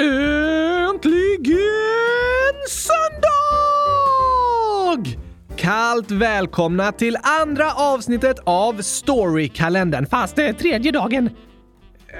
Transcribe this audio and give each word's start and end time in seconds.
Äntligen 0.00 1.54
söndag! 2.68 3.20
Kallt 5.56 6.10
välkomna 6.10 6.92
till 6.92 7.16
andra 7.22 7.72
avsnittet 7.72 8.36
av 8.44 8.82
Storykalendern, 8.82 10.06
fast 10.06 10.36
det 10.36 10.46
är 10.46 10.52
tredje 10.52 10.92
dagen. 10.92 11.30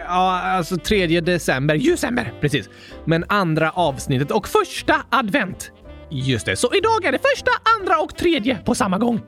Ja, 0.06 0.40
alltså 0.40 0.76
tredje 0.76 1.20
december. 1.20 1.90
December, 1.90 2.32
precis. 2.40 2.68
Men 3.04 3.24
andra 3.28 3.70
avsnittet 3.70 4.30
och 4.30 4.48
första 4.48 4.94
advent. 5.10 5.70
Just 6.10 6.46
det, 6.46 6.56
så 6.56 6.74
idag 6.74 7.04
är 7.04 7.12
det 7.12 7.20
första, 7.34 7.50
andra 7.80 7.98
och 7.98 8.16
tredje 8.16 8.58
på 8.64 8.74
samma 8.74 8.98
gång. 8.98 9.20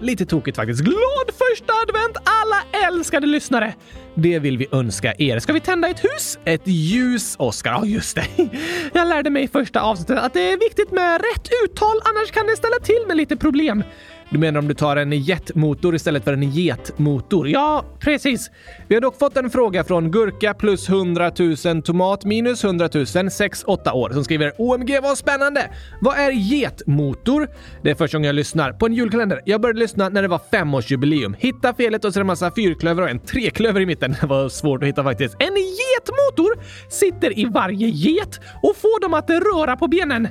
Lite 0.00 0.26
tokigt 0.26 0.56
faktiskt. 0.56 0.80
Glad 0.80 1.26
första 1.26 1.72
advent 1.72 2.16
alla 2.24 2.86
älskade 2.88 3.26
lyssnare! 3.26 3.74
Det 4.14 4.38
vill 4.38 4.58
vi 4.58 4.66
önska 4.72 5.14
er. 5.18 5.38
Ska 5.38 5.52
vi 5.52 5.60
tända 5.60 5.88
ett 5.88 6.04
hus? 6.04 6.38
Ett 6.44 6.62
ljus, 6.64 7.36
Oskar. 7.38 7.72
Ja, 7.72 7.84
just 7.84 8.16
det. 8.16 8.26
Jag 8.92 9.08
lärde 9.08 9.30
mig 9.30 9.42
i 9.44 9.48
första 9.48 9.80
avsnittet 9.80 10.18
att 10.18 10.32
det 10.32 10.52
är 10.52 10.58
viktigt 10.58 10.90
med 10.90 11.20
rätt 11.20 11.48
uttal, 11.64 12.00
annars 12.04 12.30
kan 12.30 12.46
det 12.46 12.56
ställa 12.56 12.76
till 12.82 13.04
med 13.06 13.16
lite 13.16 13.36
problem. 13.36 13.84
Du 14.30 14.38
menar 14.38 14.60
om 14.60 14.68
du 14.68 14.74
tar 14.74 14.96
en 14.96 15.12
jetmotor 15.12 15.94
istället 15.94 16.24
för 16.24 16.32
en 16.32 16.42
getmotor? 16.42 17.48
Ja, 17.48 17.84
precis. 18.00 18.50
Vi 18.88 18.94
har 18.94 19.02
dock 19.02 19.18
fått 19.18 19.36
en 19.36 19.50
fråga 19.50 19.84
från 19.84 20.10
Gurka 20.10 20.54
plus 20.54 20.88
100 20.88 21.32
000 21.64 21.82
tomat 21.82 22.24
minus 22.24 22.64
100 22.64 22.88
000 22.94 23.04
6-8 23.04 23.92
år 23.92 24.10
som 24.10 24.24
skriver 24.24 24.52
OMG 24.58 24.98
vad 25.02 25.18
spännande! 25.18 25.70
Vad 26.00 26.18
är 26.18 26.30
getmotor? 26.30 27.48
Det 27.82 27.90
är 27.90 27.94
första 27.94 28.18
gången 28.18 28.26
jag 28.26 28.34
lyssnar 28.34 28.72
på 28.72 28.86
en 28.86 28.94
julkalender. 28.94 29.42
Jag 29.44 29.60
började 29.60 29.78
lyssna 29.78 30.08
när 30.08 30.22
det 30.22 30.28
var 30.28 30.40
femårsjubileum. 30.50 31.36
Hitta 31.38 31.74
felet 31.74 32.04
och 32.04 32.12
så 32.12 32.18
är 32.18 32.20
det 32.20 32.22
en 32.22 32.26
massa 32.26 32.50
fyrklöver 32.50 33.02
och 33.02 33.10
en 33.10 33.20
treklöver 33.20 33.80
i 33.80 33.86
mitten. 33.86 34.16
Det 34.20 34.26
var 34.26 34.48
svårt 34.48 34.82
att 34.82 34.88
hitta 34.88 35.02
faktiskt. 35.02 35.36
En 35.38 35.54
getmotor 35.54 36.62
sitter 36.88 37.38
i 37.38 37.44
varje 37.44 37.88
get 37.88 38.40
och 38.62 38.76
får 38.76 39.00
dem 39.00 39.14
att 39.14 39.30
röra 39.30 39.76
på 39.76 39.88
benen. 39.88 40.28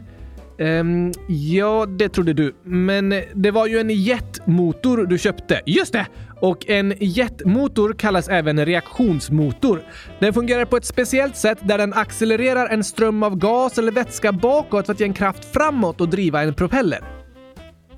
Um, 0.59 1.11
ja, 1.27 1.85
det 1.85 2.09
trodde 2.09 2.33
du. 2.33 2.55
Men 2.63 3.09
det 3.35 3.51
var 3.51 3.67
ju 3.67 3.79
en 3.79 3.89
jetmotor 3.89 5.05
du 5.05 5.17
köpte. 5.17 5.61
Just 5.65 5.93
det! 5.93 6.07
Och 6.41 6.69
en 6.69 6.93
jetmotor 6.99 7.93
kallas 7.93 8.29
även 8.29 8.65
reaktionsmotor. 8.65 9.81
Den 10.19 10.33
fungerar 10.33 10.65
på 10.65 10.77
ett 10.77 10.85
speciellt 10.85 11.35
sätt 11.35 11.57
där 11.61 11.77
den 11.77 11.93
accelererar 11.93 12.67
en 12.69 12.83
ström 12.83 13.23
av 13.23 13.35
gas 13.35 13.77
eller 13.77 13.91
vätska 13.91 14.31
bakåt 14.31 14.85
för 14.85 14.93
att 14.93 14.99
ge 14.99 15.05
en 15.05 15.13
kraft 15.13 15.45
framåt 15.45 16.01
och 16.01 16.09
driva 16.09 16.43
en 16.43 16.53
propeller. 16.53 16.99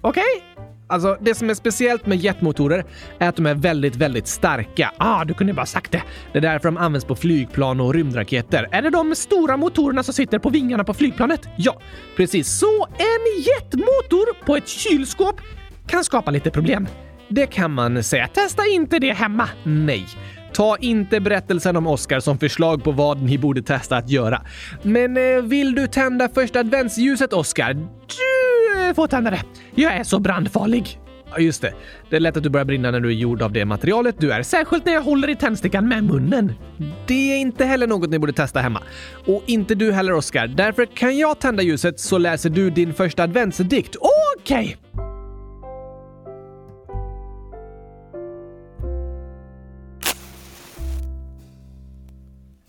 Okej? 0.01 0.23
Okay? 0.43 0.68
Alltså, 0.89 1.17
det 1.21 1.35
som 1.35 1.49
är 1.49 1.53
speciellt 1.53 2.05
med 2.05 2.17
jetmotorer 2.17 2.85
är 3.19 3.29
att 3.29 3.35
de 3.35 3.45
är 3.45 3.55
väldigt, 3.55 3.95
väldigt 3.95 4.27
starka. 4.27 4.91
Ah, 4.97 5.25
du 5.25 5.33
kunde 5.33 5.53
bara 5.53 5.65
sagt 5.65 5.91
det. 5.91 6.03
Det 6.33 6.37
är 6.37 6.41
därför 6.41 6.67
de 6.67 6.77
används 6.77 7.05
på 7.05 7.15
flygplan 7.15 7.79
och 7.79 7.93
rymdraketer. 7.93 8.67
Är 8.71 8.81
det 8.81 8.89
de 8.89 9.15
stora 9.15 9.57
motorerna 9.57 10.03
som 10.03 10.13
sitter 10.13 10.39
på 10.39 10.49
vingarna 10.49 10.83
på 10.83 10.93
flygplanet? 10.93 11.41
Ja, 11.57 11.81
precis. 12.15 12.59
Så 12.59 12.85
en 12.85 13.43
jetmotor 13.43 14.45
på 14.45 14.55
ett 14.55 14.67
kylskåp 14.67 15.41
kan 15.87 16.03
skapa 16.03 16.31
lite 16.31 16.51
problem. 16.51 16.87
Det 17.29 17.47
kan 17.47 17.71
man 17.71 18.03
säga. 18.03 18.27
Testa 18.27 18.63
inte 18.65 18.99
det 18.99 19.13
hemma. 19.13 19.49
Nej. 19.63 20.07
Ta 20.53 20.77
inte 20.77 21.19
berättelsen 21.19 21.75
om 21.75 21.87
Oscar 21.87 22.19
som 22.19 22.37
förslag 22.37 22.83
på 22.83 22.91
vad 22.91 23.21
ni 23.21 23.37
borde 23.37 23.61
testa 23.61 23.97
att 23.97 24.09
göra. 24.09 24.41
Men 24.83 25.17
eh, 25.17 25.41
vill 25.41 25.75
du 25.75 25.87
tända 25.87 26.29
första 26.29 26.59
adventsljuset, 26.59 27.33
Oscar? 27.33 27.73
Du 27.73 28.58
Eh, 28.87 28.93
få 28.93 29.07
tända 29.07 29.31
det. 29.31 29.41
Jag 29.75 29.93
är 29.93 30.03
så 30.03 30.19
brandfarlig. 30.19 30.99
Ja, 31.31 31.39
just 31.39 31.61
det. 31.61 31.73
Det 32.09 32.15
är 32.15 32.19
lätt 32.19 32.37
att 32.37 32.43
du 32.43 32.49
börjar 32.49 32.65
brinna 32.65 32.91
när 32.91 32.99
du 32.99 33.09
är 33.09 33.13
gjord 33.13 33.41
av 33.41 33.51
det 33.51 33.65
materialet 33.65 34.15
du 34.19 34.31
är, 34.31 34.43
särskilt 34.43 34.85
när 34.85 34.93
jag 34.93 35.01
håller 35.01 35.29
i 35.29 35.35
tändstickan 35.35 35.87
med 35.87 36.03
munnen. 36.03 36.53
Det 37.07 37.33
är 37.33 37.37
inte 37.37 37.65
heller 37.65 37.87
något 37.87 38.09
ni 38.09 38.19
borde 38.19 38.33
testa 38.33 38.59
hemma. 38.59 38.83
Och 39.27 39.43
inte 39.45 39.75
du 39.75 39.91
heller, 39.91 40.13
Oscar. 40.13 40.47
Därför 40.47 40.85
kan 40.85 41.17
jag 41.17 41.39
tända 41.39 41.63
ljuset 41.63 41.99
så 41.99 42.17
läser 42.17 42.49
du 42.49 42.69
din 42.69 42.93
första 42.93 43.23
adventsdikt. 43.23 43.95
Okej! 44.39 44.77
Okay. 44.93 45.05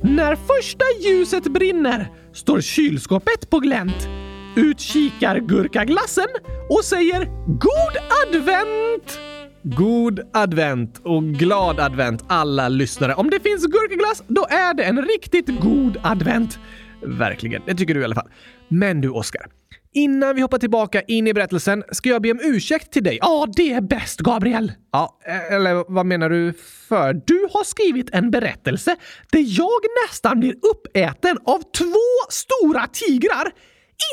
När 0.02 0.36
första 0.36 0.84
ljuset 1.04 1.44
brinner 1.44 2.08
står 2.32 2.60
kylskåpet 2.60 3.50
på 3.50 3.58
glänt. 3.58 4.19
Ut 4.56 4.80
kikar 4.80 5.38
gurkaglassen 5.38 6.26
och 6.68 6.84
säger 6.84 7.24
God 7.46 7.96
advent! 8.26 9.20
God 9.62 10.20
advent 10.32 11.00
och 11.04 11.22
glad 11.22 11.80
advent 11.80 12.24
alla 12.28 12.68
lyssnare. 12.68 13.14
Om 13.14 13.30
det 13.30 13.40
finns 13.40 13.66
gurkaglass, 13.66 14.22
då 14.28 14.46
är 14.50 14.74
det 14.74 14.84
en 14.84 15.02
riktigt 15.02 15.60
god 15.60 15.96
advent. 16.02 16.58
Verkligen, 17.02 17.62
det 17.66 17.74
tycker 17.74 17.94
du 17.94 18.00
i 18.00 18.04
alla 18.04 18.14
fall. 18.14 18.30
Men 18.68 19.00
du 19.00 19.08
Oskar, 19.08 19.46
Innan 19.92 20.34
vi 20.34 20.42
hoppar 20.42 20.58
tillbaka 20.58 21.02
in 21.02 21.26
i 21.26 21.34
berättelsen 21.34 21.84
ska 21.92 22.08
jag 22.08 22.22
be 22.22 22.30
om 22.30 22.40
ursäkt 22.42 22.92
till 22.92 23.04
dig. 23.04 23.18
Ja, 23.20 23.46
det 23.56 23.72
är 23.72 23.80
bäst, 23.80 24.20
Gabriel! 24.20 24.72
Ja, 24.92 25.18
eh, 25.26 25.54
eller 25.54 25.92
vad 25.92 26.06
menar 26.06 26.30
du 26.30 26.52
för? 26.88 27.12
Du 27.26 27.48
har 27.52 27.64
skrivit 27.64 28.10
en 28.12 28.30
berättelse 28.30 28.96
där 29.32 29.44
jag 29.58 29.80
nästan 30.06 30.40
blir 30.40 30.54
uppäten 30.72 31.38
av 31.44 31.58
två 31.58 32.30
stora 32.30 32.86
tigrar. 32.86 33.52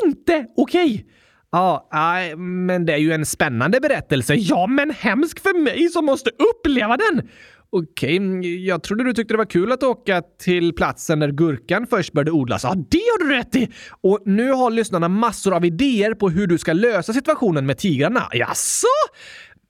Inte 0.04 0.46
okej! 0.56 0.84
Okay. 0.84 1.04
Ja, 1.52 1.88
nej, 1.92 2.36
men 2.36 2.86
det 2.86 2.92
är 2.92 2.98
ju 2.98 3.12
en 3.12 3.26
spännande 3.26 3.80
berättelse. 3.80 4.34
Ja, 4.34 4.66
men 4.66 4.90
hemsk 4.90 5.40
för 5.40 5.58
mig 5.62 5.88
som 5.88 6.04
måste 6.04 6.30
uppleva 6.30 6.96
den! 6.96 7.28
Okej, 7.70 8.20
okay, 8.20 8.64
jag 8.64 8.82
trodde 8.82 9.04
du 9.04 9.12
tyckte 9.12 9.34
det 9.34 9.38
var 9.38 9.44
kul 9.44 9.72
att 9.72 9.82
åka 9.82 10.22
till 10.38 10.74
platsen 10.74 11.20
där 11.20 11.30
gurkan 11.30 11.86
först 11.86 12.12
började 12.12 12.30
odlas. 12.30 12.64
Ja, 12.64 12.74
det 12.74 12.98
har 12.98 13.28
du 13.28 13.34
rätt 13.34 13.56
i! 13.56 13.68
Och 14.00 14.22
nu 14.24 14.52
har 14.52 14.70
lyssnarna 14.70 15.08
massor 15.08 15.54
av 15.54 15.64
idéer 15.64 16.14
på 16.14 16.28
hur 16.28 16.46
du 16.46 16.58
ska 16.58 16.72
lösa 16.72 17.12
situationen 17.12 17.66
med 17.66 17.78
tigrarna. 17.78 18.28
Jaså? 18.32 18.86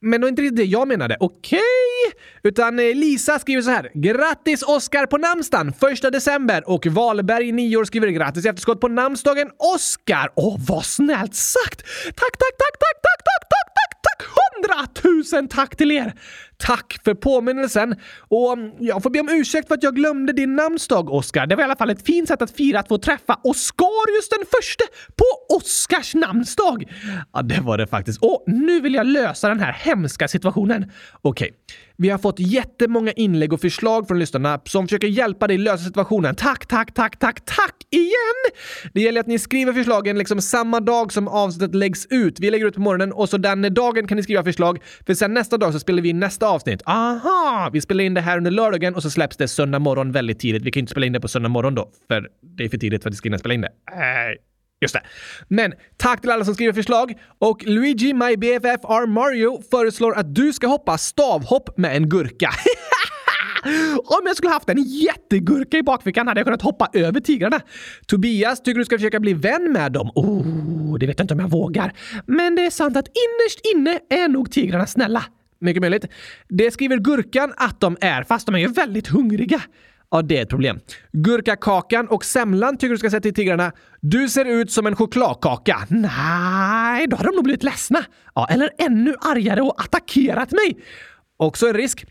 Men 0.00 0.20
det 0.20 0.24
var 0.24 0.28
inte 0.28 0.42
riktigt 0.42 0.56
det 0.56 0.64
jag 0.64 0.88
menade. 0.88 1.16
Okej? 1.20 1.58
Okay. 1.58 2.20
Utan 2.42 2.78
eh, 2.78 2.94
Lisa 2.94 3.38
skriver 3.38 3.62
så 3.62 3.70
här. 3.70 3.90
Grattis 3.94 4.62
Oskar 4.62 5.06
på 5.06 5.18
namnsdagen 5.18 5.72
första 5.72 6.10
december 6.10 6.62
och 6.66 6.86
Valberg 6.86 7.52
9 7.52 7.76
år 7.76 7.84
skriver 7.84 8.08
grattis 8.08 8.46
i 8.46 8.48
efterskott 8.48 8.80
på 8.80 8.88
namnsdagen 8.88 9.50
Oskar. 9.74 10.30
Åh, 10.34 10.56
vad 10.68 10.84
snällt 10.84 11.34
sagt! 11.34 11.82
Tack, 12.04 12.14
tack, 12.14 12.56
tack, 12.58 12.78
tack, 12.78 13.02
tack, 13.02 13.24
tack, 13.24 13.48
tack, 13.50 13.74
tack, 13.74 13.97
tack! 14.02 14.28
Hundratusen 14.28 15.48
tack 15.48 15.76
till 15.76 15.90
er! 15.90 16.12
Tack 16.56 17.00
för 17.04 17.14
påminnelsen! 17.14 17.96
Och 18.28 18.52
mm, 18.52 18.72
jag 18.78 19.02
får 19.02 19.10
be 19.10 19.20
om 19.20 19.28
ursäkt 19.28 19.68
för 19.68 19.74
att 19.74 19.82
jag 19.82 19.94
glömde 19.96 20.32
din 20.32 20.56
namnsdag, 20.56 21.10
Oskar. 21.10 21.46
Det 21.46 21.56
var 21.56 21.62
i 21.62 21.64
alla 21.64 21.76
fall 21.76 21.90
ett 21.90 22.06
fint 22.06 22.28
sätt 22.28 22.42
att 22.42 22.50
fira 22.50 22.80
att 22.80 22.88
få 22.88 22.98
träffa 22.98 23.40
Oskarius 23.44 24.28
den 24.30 24.44
förste 24.56 24.84
på 25.16 25.56
Oskars 25.56 26.14
namnsdag! 26.14 26.84
Ja, 27.32 27.42
det 27.42 27.60
var 27.60 27.78
det 27.78 27.86
faktiskt. 27.86 28.22
Och 28.22 28.44
nu 28.46 28.80
vill 28.80 28.94
jag 28.94 29.06
lösa 29.06 29.48
den 29.48 29.60
här 29.60 29.72
hemska 29.72 30.28
situationen. 30.28 30.92
Okej. 31.22 31.54
Vi 32.00 32.08
har 32.08 32.18
fått 32.18 32.38
jättemånga 32.38 33.12
inlägg 33.12 33.52
och 33.52 33.60
förslag 33.60 34.08
från 34.08 34.18
lyssnarna 34.18 34.60
som 34.64 34.86
försöker 34.86 35.08
hjälpa 35.08 35.46
dig 35.46 35.58
lösa 35.58 35.84
situationen. 35.84 36.34
Tack, 36.34 36.66
tack, 36.66 36.94
tack, 36.94 37.18
tack, 37.18 37.44
tack 37.44 37.74
igen! 37.90 38.54
Det 38.92 39.00
gäller 39.00 39.20
att 39.20 39.26
ni 39.26 39.38
skriver 39.38 39.72
förslagen 39.72 40.18
liksom 40.18 40.40
samma 40.40 40.80
dag 40.80 41.12
som 41.12 41.28
avsnittet 41.28 41.74
läggs 41.74 42.06
ut. 42.10 42.40
Vi 42.40 42.50
lägger 42.50 42.66
ut 42.66 42.74
på 42.74 42.80
morgonen 42.80 43.12
och 43.12 43.28
så 43.28 43.36
den 43.36 43.74
dagen 43.74 44.06
kan 44.06 44.16
ni 44.16 44.22
skriva 44.22 44.44
förslag, 44.44 44.78
för 45.06 45.14
sen 45.14 45.34
nästa 45.34 45.58
dag 45.58 45.72
så 45.72 45.78
spelar 45.78 46.02
vi 46.02 46.08
in 46.08 46.20
nästa 46.20 46.48
avsnitt. 46.48 46.82
Aha! 46.86 47.70
Vi 47.72 47.80
spelar 47.80 48.04
in 48.04 48.14
det 48.14 48.20
här 48.20 48.36
under 48.36 48.50
lördagen 48.50 48.94
och 48.94 49.02
så 49.02 49.10
släpps 49.10 49.36
det 49.36 49.48
söndag 49.48 49.78
morgon 49.78 50.12
väldigt 50.12 50.38
tidigt. 50.38 50.62
Vi 50.62 50.70
kan 50.70 50.80
ju 50.80 50.82
inte 50.82 50.90
spela 50.90 51.06
in 51.06 51.12
det 51.12 51.20
på 51.20 51.28
söndag 51.28 51.48
morgon 51.48 51.74
då, 51.74 51.90
för 52.08 52.28
det 52.56 52.64
är 52.64 52.68
för 52.68 52.78
tidigt 52.78 53.02
för 53.02 53.10
att 53.10 53.14
vi 53.14 53.16
ska 53.16 53.26
hinna 53.26 53.38
spela 53.38 53.54
in 53.54 53.60
det. 53.60 53.68
Äh. 53.92 54.47
Just 54.80 54.94
det. 54.94 55.02
Men 55.48 55.72
tack 55.96 56.20
till 56.20 56.30
alla 56.30 56.44
som 56.44 56.54
skriver 56.54 56.72
förslag 56.72 57.14
och 57.38 57.64
Luigi, 57.66 58.14
my 58.14 58.36
BFF 58.36 58.84
R 58.84 59.06
Mario 59.06 59.62
föreslår 59.70 60.14
att 60.14 60.34
du 60.34 60.52
ska 60.52 60.66
hoppa 60.66 60.98
stavhopp 60.98 61.78
med 61.78 61.96
en 61.96 62.08
gurka. 62.08 62.50
Om 64.04 64.20
jag 64.24 64.36
skulle 64.36 64.52
haft 64.52 64.68
en 64.68 64.82
jättegurka 64.82 65.76
i 65.76 65.82
bakfickan 65.82 66.28
hade 66.28 66.40
jag 66.40 66.46
kunnat 66.46 66.62
hoppa 66.62 66.88
över 66.92 67.20
tigrarna. 67.20 67.60
Tobias 68.06 68.62
tycker 68.62 68.78
du 68.78 68.84
ska 68.84 68.96
försöka 68.98 69.20
bli 69.20 69.32
vän 69.34 69.72
med 69.72 69.92
dem. 69.92 70.10
Oh, 70.14 70.98
det 70.98 71.06
vet 71.06 71.18
jag 71.18 71.24
inte 71.24 71.34
om 71.34 71.40
jag 71.40 71.50
vågar. 71.50 71.92
Men 72.26 72.54
det 72.54 72.66
är 72.66 72.70
sant 72.70 72.96
att 72.96 73.06
innerst 73.06 73.60
inne 73.74 74.22
är 74.22 74.28
nog 74.28 74.52
tigrarna 74.52 74.86
snälla. 74.86 75.24
Mycket 75.60 75.80
möjligt. 75.80 76.04
Det 76.48 76.70
skriver 76.70 76.96
Gurkan 76.96 77.52
att 77.56 77.80
de 77.80 77.96
är, 78.00 78.22
fast 78.22 78.46
de 78.46 78.54
är 78.54 78.58
ju 78.58 78.68
väldigt 78.68 79.08
hungriga. 79.08 79.62
Ja, 80.10 80.22
det 80.22 80.38
är 80.38 80.42
ett 80.42 80.48
problem. 80.48 80.80
Gurkakakan 81.12 82.08
och 82.08 82.24
semlan 82.24 82.76
tycker 82.76 82.90
du 82.90 82.98
ska 82.98 83.10
säga 83.10 83.20
till 83.20 83.34
tigrarna. 83.34 83.72
Du 84.00 84.28
ser 84.28 84.44
ut 84.44 84.72
som 84.72 84.86
en 84.86 84.96
chokladkaka. 84.96 85.86
Nej, 85.88 87.06
då 87.06 87.16
har 87.16 87.24
de 87.24 87.34
nog 87.34 87.44
blivit 87.44 87.62
ledsna. 87.62 88.04
Ja, 88.34 88.48
eller 88.50 88.70
ännu 88.78 89.14
argare 89.20 89.60
och 89.60 89.80
attackerat 89.80 90.52
mig. 90.52 90.78
Också 91.36 91.68
en 91.68 91.74
risk. 91.74 92.06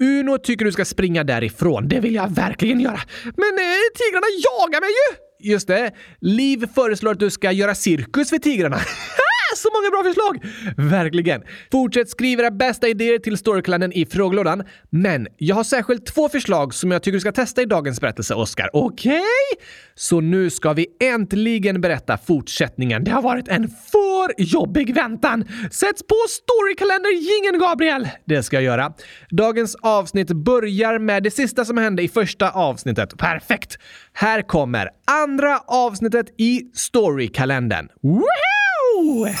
Uno 0.00 0.38
tycker 0.38 0.64
du 0.64 0.72
ska 0.72 0.84
springa 0.84 1.24
därifrån. 1.24 1.88
Det 1.88 2.00
vill 2.00 2.14
jag 2.14 2.34
verkligen 2.34 2.80
göra. 2.80 3.00
Men 3.24 3.52
eh, 3.58 3.88
tigrarna 3.98 4.26
jagar 4.42 4.80
mig 4.80 4.90
ju! 4.90 5.32
Just 5.52 5.68
det. 5.68 5.92
Liv 6.20 6.66
föreslår 6.74 7.12
att 7.12 7.20
du 7.20 7.30
ska 7.30 7.52
göra 7.52 7.74
cirkus 7.74 8.30
för 8.30 8.38
tigrarna. 8.38 8.76
Så 9.56 9.68
många 9.74 9.90
bra 9.90 10.02
förslag! 10.04 10.44
Verkligen. 10.90 11.42
Fortsätt 11.72 12.08
skriva 12.08 12.42
era 12.42 12.50
bästa 12.50 12.88
idéer 12.88 13.18
till 13.18 13.36
Storyklanen 13.36 13.92
i 13.92 14.06
frågelådan. 14.06 14.62
Men 14.90 15.28
jag 15.38 15.56
har 15.56 15.64
särskilt 15.64 16.06
två 16.06 16.28
förslag 16.28 16.74
som 16.74 16.90
jag 16.90 17.02
tycker 17.02 17.16
du 17.16 17.20
ska 17.20 17.32
testa 17.32 17.62
i 17.62 17.64
dagens 17.64 18.00
berättelse, 18.00 18.34
Oskar. 18.34 18.70
Okej? 18.72 19.12
Okay? 19.12 19.66
Så 19.94 20.20
nu 20.20 20.50
ska 20.50 20.72
vi 20.72 20.86
äntligen 21.00 21.80
berätta 21.80 22.18
fortsättningen. 22.18 23.04
Det 23.04 23.10
har 23.10 23.22
varit 23.22 23.48
en 23.48 23.68
för 23.68 24.42
jobbig 24.42 24.94
väntan. 24.94 25.44
Sätt 25.70 26.06
på 26.08 26.16
Storykalender-jingeln, 26.28 27.58
Gabriel! 27.60 28.08
Det 28.24 28.42
ska 28.42 28.56
jag 28.56 28.62
göra. 28.62 28.92
Dagens 29.30 29.76
avsnitt 29.82 30.28
börjar 30.28 30.98
med 30.98 31.22
det 31.22 31.30
sista 31.30 31.64
som 31.64 31.78
hände 31.78 32.02
i 32.02 32.08
första 32.08 32.50
avsnittet. 32.50 33.18
Perfekt! 33.18 33.78
Här 34.12 34.42
kommer 34.42 34.88
andra 35.22 35.58
avsnittet 35.58 36.26
i 36.38 36.62
Storykalendern. 36.74 37.88
Woohoo! 38.02 38.61
Ué. 39.04 39.34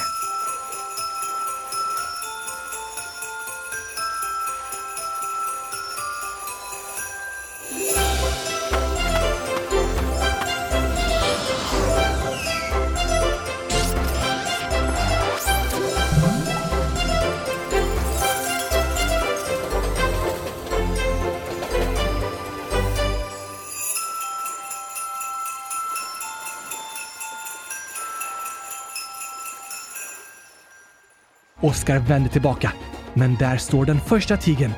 Oskar 31.62 31.98
vänder 31.98 32.30
tillbaka, 32.30 32.72
men 33.14 33.34
där 33.34 33.56
står 33.56 33.84
den 33.84 34.00
första 34.00 34.36
tigern. 34.36 34.72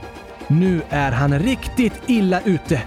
Nu 0.46 0.82
är 0.90 1.12
han 1.12 1.38
riktigt 1.38 2.02
illa 2.06 2.40
ute. 2.44 2.82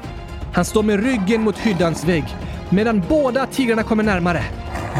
Han 0.53 0.65
står 0.65 0.83
med 0.83 1.03
ryggen 1.03 1.41
mot 1.41 1.57
hyddans 1.57 2.03
vägg 2.03 2.25
medan 2.69 3.03
båda 3.09 3.45
tigrarna 3.45 3.83
kommer 3.83 4.03
närmare. 4.03 4.43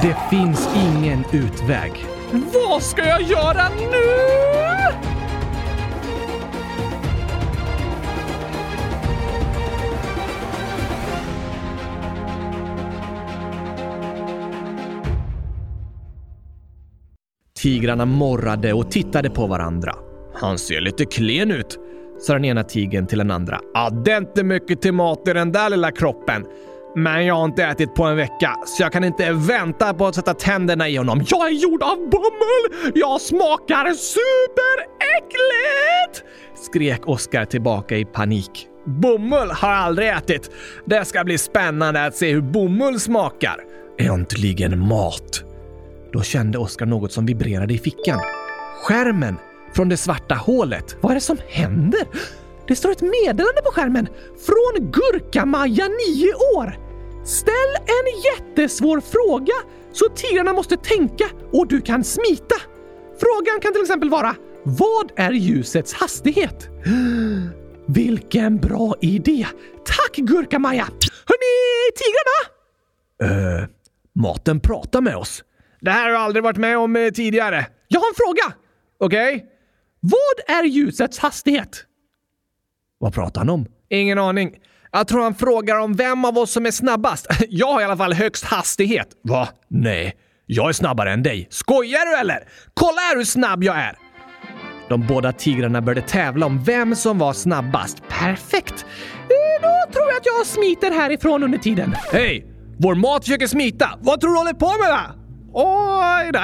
Det 0.02 0.16
finns 0.30 0.70
ingen 0.76 1.24
utväg. 1.32 2.06
Vad 2.54 2.84
ska 2.84 3.06
jag 3.06 3.22
göra 3.22 3.70
nu? 3.70 4.47
Tigrarna 17.68 18.06
morrade 18.06 18.74
och 18.74 18.92
tittade 18.92 19.30
på 19.30 19.48
varandra. 19.48 19.96
Han 20.34 20.58
ser 20.58 20.82
lite 20.82 21.06
klen 21.06 21.52
ut, 21.52 21.80
sa 22.20 22.34
den 22.34 22.46
ena 22.46 22.64
tigern 22.64 23.08
till 23.08 23.18
den 23.18 23.32
andra. 23.32 23.60
Ja, 23.74 23.90
det 23.90 24.12
är 24.12 24.18
inte 24.18 24.44
mycket 24.44 24.82
till 24.82 24.94
mat 24.94 25.28
i 25.28 25.34
den 25.34 25.52
där 25.52 25.70
lilla 25.70 25.92
kroppen. 25.92 26.46
Men 26.96 27.26
jag 27.26 27.36
har 27.36 27.46
inte 27.46 27.64
ätit 27.64 27.96
på 27.96 28.04
en 28.04 28.16
vecka, 28.16 28.56
så 28.66 28.84
jag 28.84 28.92
kan 28.92 29.04
inte 29.04 29.32
vänta 29.32 29.94
på 29.94 30.06
att 30.06 30.16
sätta 30.16 30.34
tänderna 30.34 30.90
i 30.90 30.96
honom. 30.98 31.26
Jag 31.28 31.48
är 31.48 31.52
gjord 31.52 31.84
av 31.84 31.98
bomull! 31.98 32.92
Jag 32.96 33.22
smakar 33.22 33.94
superäckligt! 33.94 34.24
Skrek 36.56 37.08
Oskar 37.08 37.46
tillbaka 37.46 37.98
i 37.98 38.06
panik. 38.06 38.68
Bomull 38.86 39.52
har 39.52 39.70
jag 39.70 39.80
aldrig 39.80 40.10
ätit. 40.10 40.52
Det 40.86 41.06
ska 41.06 41.24
bli 41.24 41.38
spännande 41.38 42.06
att 42.06 42.16
se 42.16 42.34
hur 42.34 42.42
bomull 42.42 43.00
smakar. 43.00 43.56
Äntligen 44.00 44.80
mat! 44.80 45.47
Då 46.18 46.24
kände 46.24 46.58
Oskar 46.58 46.86
något 46.86 47.12
som 47.12 47.26
vibrerade 47.26 47.74
i 47.74 47.78
fickan. 47.78 48.20
Skärmen 48.84 49.36
från 49.74 49.90
det 49.90 49.98
svarta 49.98 50.36
hålet. 50.36 50.98
Vad 51.02 51.12
är 51.12 51.16
det 51.16 51.22
som 51.22 51.38
händer? 51.48 52.08
Det 52.68 52.76
står 52.76 52.92
ett 52.92 53.02
meddelande 53.02 53.62
på 53.66 53.72
skärmen 53.72 54.08
från 54.46 54.92
Gurkamaja, 54.92 55.88
9 55.88 56.34
år. 56.56 56.78
Ställ 57.26 57.74
en 57.78 58.22
jättesvår 58.24 59.02
fråga 59.02 59.54
så 59.92 60.06
tigrarna 60.10 60.54
måste 60.54 60.78
tänka 60.78 61.26
och 61.54 61.68
du 61.68 61.82
kan 61.82 62.04
smita. 62.04 62.56
Frågan 63.20 63.60
kan 63.62 63.74
till 63.74 63.82
exempel 63.82 64.10
vara 64.10 64.36
Vad 64.64 65.12
är 65.16 65.32
ljusets 65.32 65.94
hastighet? 65.94 66.70
Vilken 67.88 68.58
bra 68.58 68.96
idé! 69.02 69.48
Tack 69.86 70.16
Gurkamaja! 70.16 70.88
Hörni, 71.26 71.92
tigrarna! 71.98 73.62
Uh, 73.62 73.68
maten 74.16 74.60
pratar 74.60 75.02
med 75.02 75.16
oss. 75.16 75.44
Det 75.88 75.92
här 75.92 76.04
har 76.04 76.12
jag 76.12 76.22
aldrig 76.22 76.44
varit 76.44 76.58
med 76.58 76.78
om 76.78 76.96
eh, 76.96 77.10
tidigare. 77.10 77.66
Jag 77.88 78.00
har 78.00 78.08
en 78.08 78.16
fråga! 78.16 78.56
Okej? 79.00 79.36
Okay. 79.36 79.48
Vad 80.00 80.58
är 80.58 80.64
ljusets 80.64 81.20
hastighet? 81.20 81.86
Vad 83.00 83.14
pratar 83.14 83.42
han 83.42 83.50
om? 83.50 83.66
Ingen 83.90 84.20
aning. 84.20 84.56
Jag 84.92 85.08
tror 85.08 85.24
han 85.24 85.36
frågar 85.36 85.80
om 85.80 85.94
vem 85.94 86.26
av 86.26 86.38
oss 86.38 86.52
som 86.52 86.66
är 86.66 86.72
snabbast. 86.72 87.28
Jag 87.50 87.74
har 87.74 87.82
i 87.82 87.84
alla 87.84 87.98
fall 87.98 88.14
högst 88.14 88.46
hastighet. 88.46 89.08
Va? 89.24 89.50
Nej, 89.68 90.16
jag 90.46 90.70
är 90.70 90.74
snabbare 90.74 91.12
än 91.12 91.24
dig. 91.24 91.48
Skojar 91.50 92.06
du 92.06 92.18
eller? 92.18 92.48
Kolla 92.74 93.02
här 93.02 93.18
hur 93.18 93.24
snabb 93.24 93.64
jag 93.64 93.76
är! 93.78 93.98
De 94.90 95.08
båda 95.08 95.32
tigrarna 95.32 95.82
började 95.82 96.08
tävla 96.08 96.46
om 96.46 96.64
vem 96.64 96.96
som 96.96 97.18
var 97.18 97.34
snabbast. 97.34 98.04
Perfekt! 98.10 98.86
Eh, 99.14 99.62
då 99.62 99.94
tror 99.94 100.08
jag 100.08 100.18
att 100.18 100.26
jag 100.26 100.46
smiter 100.46 100.92
härifrån 100.92 101.44
under 101.44 101.58
tiden. 101.58 101.96
Hej! 102.12 102.46
Vår 102.80 102.96
mat 102.96 103.24
försöker 103.24 103.48
smita. 103.48 103.90
Vad 104.02 104.22
tror 104.22 104.32
du 104.32 104.38
håller 104.38 104.54
på 104.54 104.74
med? 104.82 104.90
Va? 104.90 105.27
Oj 105.54 106.32
då. 106.34 106.40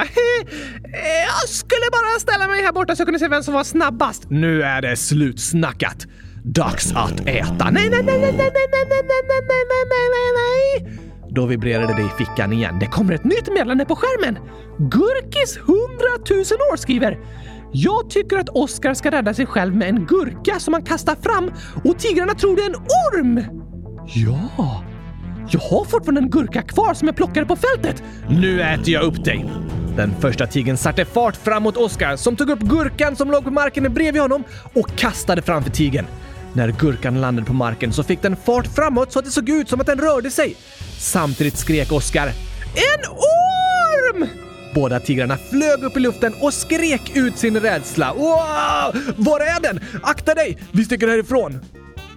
Jag 1.26 1.48
skulle 1.48 1.88
bara 1.92 2.20
ställa 2.20 2.46
mig 2.48 2.62
här 2.62 2.72
borta 2.72 2.96
så 2.96 3.00
jag 3.00 3.06
kunde 3.06 3.18
se 3.18 3.28
vem 3.28 3.42
som 3.42 3.54
var 3.54 3.64
snabbast. 3.64 4.30
Nu 4.30 4.62
är 4.62 4.82
det 4.82 4.96
slutsnackat. 4.96 6.06
Dags 6.44 6.92
att 6.92 7.20
äta. 7.20 7.70
Nej, 7.70 7.88
nej, 7.90 8.02
nej, 8.02 8.02
nej, 8.04 8.18
nej, 8.20 8.32
nej, 8.32 8.32
nej, 8.32 8.84
nej, 8.90 9.02
nej, 9.08 9.22
nej, 9.28 9.64
nej, 9.68 9.84
nej, 9.90 10.08
nej, 10.14 10.30
nej. 10.36 10.98
Då 11.30 11.46
vibrerade 11.46 11.94
det 11.94 12.02
i 12.02 12.08
fickan 12.18 12.52
igen. 12.52 12.78
Det 12.80 12.86
kommer 12.86 13.14
ett 13.14 13.24
nytt 13.24 13.48
meddelande 13.48 13.84
på 13.84 13.96
skärmen. 13.96 14.38
Gurkis 14.78 15.56
100 15.56 15.78
000 16.30 16.40
år 16.72 16.76
skriver 16.76 17.18
jag 17.76 18.10
tycker 18.10 18.38
att 18.38 18.48
Oskar 18.48 18.94
ska 18.94 19.10
rädda 19.10 19.34
sig 19.34 19.46
själv 19.46 19.76
med 19.76 19.88
en 19.88 20.06
gurka 20.06 20.60
som 20.60 20.74
han 20.74 20.82
kastar 20.82 21.16
fram 21.22 21.50
och 21.84 21.98
tigrarna 21.98 22.34
tror 22.34 22.56
det 22.56 22.62
är 22.62 22.66
en 22.66 22.74
orm! 22.74 23.44
Ja, 24.06 24.84
jag 25.50 25.60
har 25.60 25.84
fortfarande 25.84 26.20
en 26.20 26.30
gurka 26.30 26.62
kvar 26.62 26.94
som 26.94 27.08
jag 27.08 27.16
plockade 27.16 27.46
på 27.46 27.56
fältet. 27.56 28.02
Nu 28.28 28.62
äter 28.62 28.88
jag 28.88 29.02
upp 29.02 29.24
dig! 29.24 29.46
Den 29.96 30.14
första 30.20 30.46
tigern 30.46 30.76
satte 30.76 31.04
fart 31.04 31.36
fram 31.36 31.62
mot 31.62 31.76
Oskar 31.76 32.16
som 32.16 32.36
tog 32.36 32.50
upp 32.50 32.60
gurkan 32.60 33.16
som 33.16 33.30
låg 33.30 33.44
på 33.44 33.50
marken 33.50 33.94
bredvid 33.94 34.22
honom 34.22 34.44
och 34.72 34.96
kastade 34.96 35.42
framför 35.42 35.70
tigern. 35.70 36.06
När 36.52 36.68
gurkan 36.68 37.20
landade 37.20 37.46
på 37.46 37.52
marken 37.52 37.92
så 37.92 38.02
fick 38.02 38.22
den 38.22 38.36
fart 38.36 38.66
framåt 38.66 39.12
så 39.12 39.18
att 39.18 39.24
det 39.24 39.30
såg 39.30 39.48
ut 39.48 39.68
som 39.68 39.80
att 39.80 39.86
den 39.86 39.98
rörde 39.98 40.30
sig. 40.30 40.56
Samtidigt 40.98 41.58
skrek 41.58 41.92
Oskar 41.92 42.26
“En 42.74 43.10
orm!” 43.10 44.28
Båda 44.74 45.00
tigrarna 45.00 45.36
flög 45.36 45.82
upp 45.82 45.96
i 45.96 46.00
luften 46.00 46.34
och 46.40 46.54
skrek 46.54 47.16
ut 47.16 47.38
sin 47.38 47.60
rädsla. 47.60 48.12
Wow! 48.14 49.02
Var 49.16 49.40
är 49.40 49.60
den? 49.62 49.80
Akta 50.02 50.34
dig! 50.34 50.58
Vi 50.72 50.84
sticker 50.84 51.08
härifrån! 51.08 51.60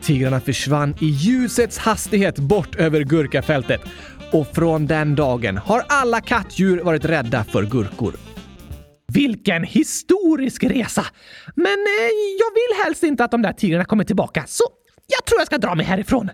Tigrarna 0.02 0.40
försvann 0.40 0.96
i 1.00 1.06
ljusets 1.06 1.78
hastighet 1.78 2.40
bort 2.40 2.76
över 2.76 3.02
gurkafältet 3.04 3.82
och 4.32 4.56
från 4.56 4.88
den 4.88 5.16
dagen 5.16 5.58
har 5.58 5.84
alla 5.88 6.22
kattdjur 6.22 6.84
varit 6.84 7.06
rädda 7.06 7.44
för 7.44 7.64
gurkor. 7.64 8.14
Vilken 9.14 9.64
historisk 9.64 10.64
resa! 10.64 11.06
Men 11.56 11.66
eh, 11.66 12.12
jag 12.40 12.52
vill 12.54 12.86
helst 12.86 13.04
inte 13.04 13.24
att 13.24 13.32
de 13.32 13.42
där 13.42 13.54
tigrarna 13.54 13.86
kommer 13.86 14.04
tillbaka, 14.04 14.44
så 14.48 14.64
jag 15.08 15.26
tror 15.26 15.40
jag 15.40 15.48
ska 15.48 15.58
dra 15.58 15.76
mig 15.76 15.86
härifrån. 15.86 16.30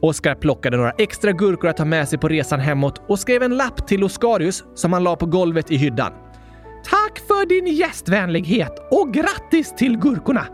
Oskar 0.00 0.34
plockade 0.34 0.76
några 0.76 0.90
extra 0.90 1.32
gurkor 1.32 1.70
att 1.70 1.76
ta 1.76 1.84
med 1.84 2.08
sig 2.08 2.18
på 2.18 2.28
resan 2.28 2.60
hemåt 2.60 3.02
och 3.08 3.18
skrev 3.18 3.42
en 3.42 3.56
lapp 3.56 3.88
till 3.88 4.04
Oskarius 4.04 4.64
som 4.74 4.92
han 4.92 5.04
la 5.04 5.16
på 5.16 5.26
golvet 5.26 5.70
i 5.70 5.76
hyddan. 5.76 6.12
Tack 6.84 7.18
för 7.18 7.46
din 7.46 7.66
gästvänlighet 7.66 8.88
och 8.90 9.14
grattis 9.14 9.74
till 9.76 9.98
gurkorna! 9.98 10.46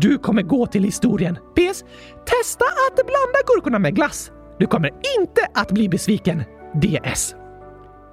Du 0.00 0.18
kommer 0.18 0.42
gå 0.42 0.66
till 0.66 0.84
historien. 0.84 1.34
PS. 1.34 1.84
Testa 2.26 2.64
att 2.64 2.96
blanda 2.96 3.38
gurkorna 3.46 3.78
med 3.78 3.94
glass. 3.94 4.32
Du 4.58 4.66
kommer 4.66 4.88
inte 5.18 5.40
att 5.54 5.72
bli 5.72 5.88
besviken. 5.88 6.42
DS. 6.74 7.34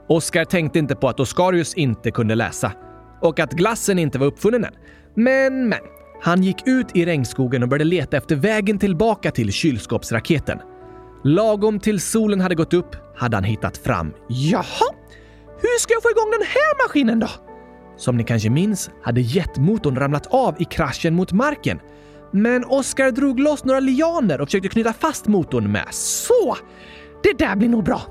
Oskar 0.07 0.45
tänkte 0.45 0.79
inte 0.79 0.95
på 0.95 1.09
att 1.09 1.19
Oskarius 1.19 1.73
inte 1.73 2.11
kunde 2.11 2.35
läsa 2.35 2.71
och 3.21 3.39
att 3.39 3.51
glassen 3.51 3.99
inte 3.99 4.19
var 4.19 4.27
uppfunnen 4.27 4.63
än. 4.63 4.73
Men, 5.15 5.69
men. 5.69 5.79
Han 6.21 6.43
gick 6.43 6.67
ut 6.67 6.87
i 6.93 7.05
regnskogen 7.05 7.63
och 7.63 7.69
började 7.69 7.85
leta 7.85 8.17
efter 8.17 8.35
vägen 8.35 8.79
tillbaka 8.79 9.31
till 9.31 9.51
kylskåpsraketen. 9.51 10.59
Lagom 11.23 11.79
till 11.79 11.99
solen 12.01 12.41
hade 12.41 12.55
gått 12.55 12.73
upp 12.73 12.95
hade 13.15 13.37
han 13.37 13.43
hittat 13.43 13.77
fram. 13.77 14.13
Jaha, 14.29 14.95
hur 15.61 15.79
ska 15.79 15.93
jag 15.93 16.03
få 16.03 16.09
igång 16.09 16.31
den 16.31 16.47
här 16.47 16.87
maskinen 16.87 17.19
då? 17.19 17.44
Som 17.97 18.17
ni 18.17 18.23
kanske 18.23 18.49
minns 18.49 18.89
hade 19.03 19.21
jetmotorn 19.21 19.95
ramlat 19.95 20.27
av 20.27 20.55
i 20.61 20.65
kraschen 20.65 21.15
mot 21.15 21.31
marken. 21.31 21.79
Men 22.31 22.65
Oscar 22.65 23.11
drog 23.11 23.39
loss 23.39 23.63
några 23.63 23.79
lianer 23.79 24.41
och 24.41 24.47
försökte 24.47 24.69
knyta 24.69 24.93
fast 24.93 25.27
motorn 25.27 25.71
med. 25.71 25.87
Så! 25.91 26.57
Det 27.23 27.37
där 27.37 27.55
blir 27.55 27.69
nog 27.69 27.83
bra. 27.83 28.01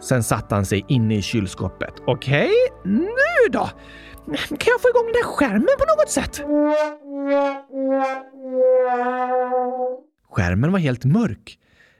Sen 0.00 0.22
satte 0.22 0.54
han 0.54 0.66
sig 0.66 0.84
inne 0.88 1.16
i 1.16 1.22
kylskåpet. 1.22 1.94
Okej, 2.06 2.50
okay, 2.80 2.92
nu 2.92 3.50
då? 3.50 3.70
Kan 4.48 4.72
jag 4.72 4.80
få 4.82 4.88
igång 4.88 5.04
den 5.04 5.12
där 5.12 5.22
skärmen 5.22 5.68
på 5.78 5.84
något 5.84 6.10
sätt? 6.10 6.42
Skärmen 10.30 10.72
var 10.72 10.78
helt 10.78 11.04
mörk. 11.04 11.58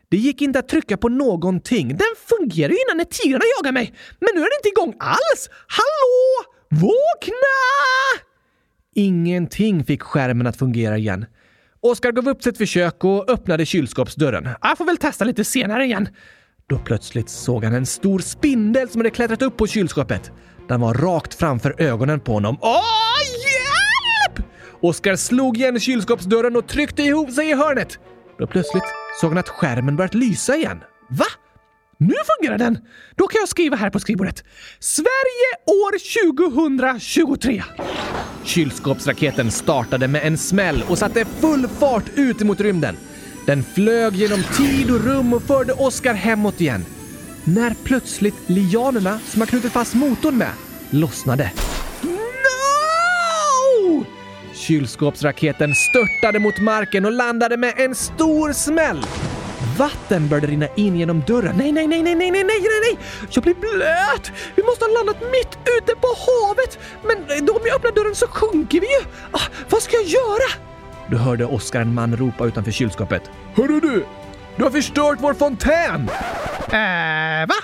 Det 0.09 0.17
gick 0.17 0.43
inte 0.43 0.59
att 0.59 0.69
trycka 0.69 0.97
på 0.97 1.09
någonting. 1.09 1.89
Den 1.89 2.15
fungerade 2.17 2.75
ju 2.75 2.81
innan 2.81 2.97
när 2.97 3.05
tigrarna 3.05 3.45
jagade 3.57 3.73
mig. 3.73 3.95
Men 4.21 4.29
nu 4.35 4.41
är 4.41 4.45
den 4.45 4.59
inte 4.59 4.69
igång 4.69 4.95
alls! 4.99 5.51
Hallå! 5.67 6.52
Vakna! 6.73 8.23
Ingenting 8.95 9.85
fick 9.85 10.03
skärmen 10.03 10.47
att 10.47 10.57
fungera 10.57 10.99
igen. 10.99 11.27
Oskar 11.81 12.13
gav 12.13 12.29
upp 12.29 12.43
sitt 12.43 12.59
försök 12.59 13.05
och 13.05 13.31
öppnade 13.31 13.67
kylskåpsdörren. 13.67 14.49
Jag 14.63 14.79
får 14.79 14.85
väl 14.85 14.97
testa 14.97 15.25
lite 15.25 15.45
senare 15.45 15.85
igen. 15.85 16.09
Då 16.67 16.79
plötsligt 16.79 17.29
såg 17.29 17.65
han 17.65 17.75
en 17.75 17.87
stor 17.87 18.19
spindel 18.19 18.89
som 18.89 19.01
hade 19.01 19.11
klättrat 19.11 19.43
upp 19.43 19.57
på 19.57 19.67
kylskåpet. 19.67 20.33
Den 20.69 20.81
var 20.81 20.95
rakt 20.95 21.35
framför 21.35 21.75
ögonen 21.79 22.21
på 22.21 22.33
honom. 22.33 22.57
Åh, 22.61 22.83
hjälp! 23.45 24.47
Oskar 24.81 25.17
slog 25.17 25.57
igen 25.57 25.81
kylskåpsdörren 25.81 26.57
och 26.57 26.69
tryckte 26.69 27.03
ihop 27.03 27.31
sig 27.31 27.51
i 27.51 27.55
hörnet. 27.55 27.99
Då 28.39 28.47
plötsligt 28.47 28.85
såg 29.21 29.31
han 29.31 29.39
att 29.39 29.49
skärmen 29.49 29.97
börjat 29.97 30.15
lysa 30.15 30.57
igen. 30.57 30.81
Va? 31.11 31.27
Nu 32.09 32.15
fungerar 32.39 32.59
den! 32.59 32.79
Då 33.17 33.27
kan 33.27 33.39
jag 33.39 33.49
skriva 33.49 33.77
här 33.77 33.91
på 33.91 34.01
skrivbordet. 34.01 34.45
Sverige 34.79 35.49
år 35.67 36.33
2023. 36.33 37.63
Kylskåpsraketen 38.45 39.51
startade 39.51 40.09
med 40.09 40.27
en 40.27 40.39
smäll 40.39 40.85
och 40.89 40.99
satte 40.99 41.25
full 41.25 41.69
fart 41.69 42.05
ut 42.15 42.41
mot 42.41 42.61
rymden. 42.61 42.97
Den 43.47 43.63
flög 43.63 44.15
genom 44.15 44.43
tid 44.57 44.91
och 44.91 45.05
rum 45.05 45.33
och 45.33 45.43
förde 45.43 45.73
Oskar 45.73 46.15
hemåt 46.15 46.61
igen. 46.61 46.85
När 47.45 47.75
plötsligt 47.85 48.35
lianerna 48.47 49.21
som 49.27 49.41
har 49.41 49.47
knutit 49.47 49.73
fast 49.73 49.95
motorn 49.95 50.39
med 50.39 50.53
lossnade. 50.91 51.53
No! 52.03 54.05
Kylskåpsraketen 54.55 55.75
störtade 55.75 56.39
mot 56.39 56.61
marken 56.61 57.05
och 57.05 57.13
landade 57.13 57.57
med 57.57 57.75
en 57.77 57.95
stor 57.95 58.53
smäll. 58.53 59.07
Vatten 59.79 60.29
började 60.29 60.47
rinna 60.47 60.67
in 60.77 60.97
genom 60.97 61.21
dörren. 61.27 61.57
Nej, 61.57 61.73
nej, 61.73 61.87
nej, 61.87 62.03
nej, 62.03 62.15
nej, 62.15 62.31
nej, 62.31 62.45
nej, 62.45 62.61
nej, 62.61 62.97
nej! 62.97 62.99
Jag 63.31 63.45
blir 63.45 63.55
blöt! 63.55 64.33
Vi 64.57 64.63
måste 64.63 64.85
ha 64.85 64.93
landat 64.93 65.21
mitt 65.21 65.59
ute 65.79 65.93
på 66.01 66.09
havet! 66.27 66.79
Men 67.05 67.39
eh, 67.39 67.45
då 67.45 67.53
om 67.53 67.63
jag 67.65 67.77
öppnar 67.77 67.93
dörren 67.93 68.15
så 68.15 68.27
sjunker 68.27 68.81
vi 68.81 68.87
ju! 68.87 69.05
Ah, 69.31 69.47
vad 69.71 69.83
ska 69.83 69.97
jag 69.97 70.07
göra? 70.07 70.63
Du 71.11 71.17
hörde 71.17 71.45
Oskar 71.45 71.81
en 71.81 71.95
man 71.95 72.17
ropa 72.17 72.47
utanför 72.47 72.71
kylskåpet. 72.71 73.23
Hörru 73.55 73.81
du! 73.81 74.05
Du 74.57 74.63
har 74.63 74.71
förstört 74.71 75.19
vår 75.21 75.35
fontän! 75.35 76.09
Äh, 76.67 77.49
va? 77.49 77.55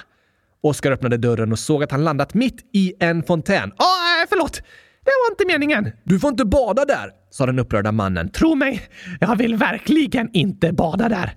Oskar 0.61 0.93
öppnade 0.93 1.17
dörren 1.17 1.53
och 1.53 1.59
såg 1.59 1.83
att 1.83 1.91
han 1.91 2.05
landat 2.05 2.35
mitt 2.35 2.61
i 2.73 2.95
en 3.01 3.23
fontän. 3.23 3.73
Ja, 3.79 3.85
ah, 3.85 4.23
eh, 4.23 4.27
förlåt! 4.29 4.63
Det 5.05 5.13
var 5.25 5.33
inte 5.33 5.47
meningen. 5.47 5.93
Du 6.05 6.21
får 6.21 6.31
inte 6.31 6.45
bada 6.45 6.85
där, 6.85 7.11
sa 7.31 7.47
den 7.47 7.59
upprörda 7.59 7.93
mannen. 7.93 8.31
Tro 8.31 8.55
mig, 8.55 8.83
jag 9.21 9.37
vill 9.37 9.57
verkligen 9.57 10.31
inte 10.33 10.73
bada 10.73 11.09
där. 11.09 11.35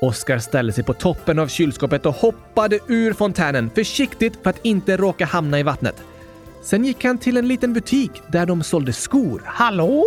Oskar 0.00 0.38
ställde 0.38 0.72
sig 0.72 0.84
på 0.84 0.94
toppen 0.94 1.38
av 1.38 1.48
kylskåpet 1.48 2.06
och 2.06 2.14
hoppade 2.14 2.78
ur 2.86 3.12
fontänen 3.12 3.70
försiktigt 3.74 4.38
för 4.42 4.50
att 4.50 4.58
inte 4.62 4.96
råka 4.96 5.24
hamna 5.24 5.58
i 5.60 5.62
vattnet. 5.62 6.02
Sen 6.62 6.84
gick 6.84 7.04
han 7.04 7.18
till 7.18 7.36
en 7.36 7.48
liten 7.48 7.72
butik 7.72 8.10
där 8.28 8.46
de 8.46 8.62
sålde 8.62 8.92
skor. 8.92 9.42
Hallå? 9.46 10.04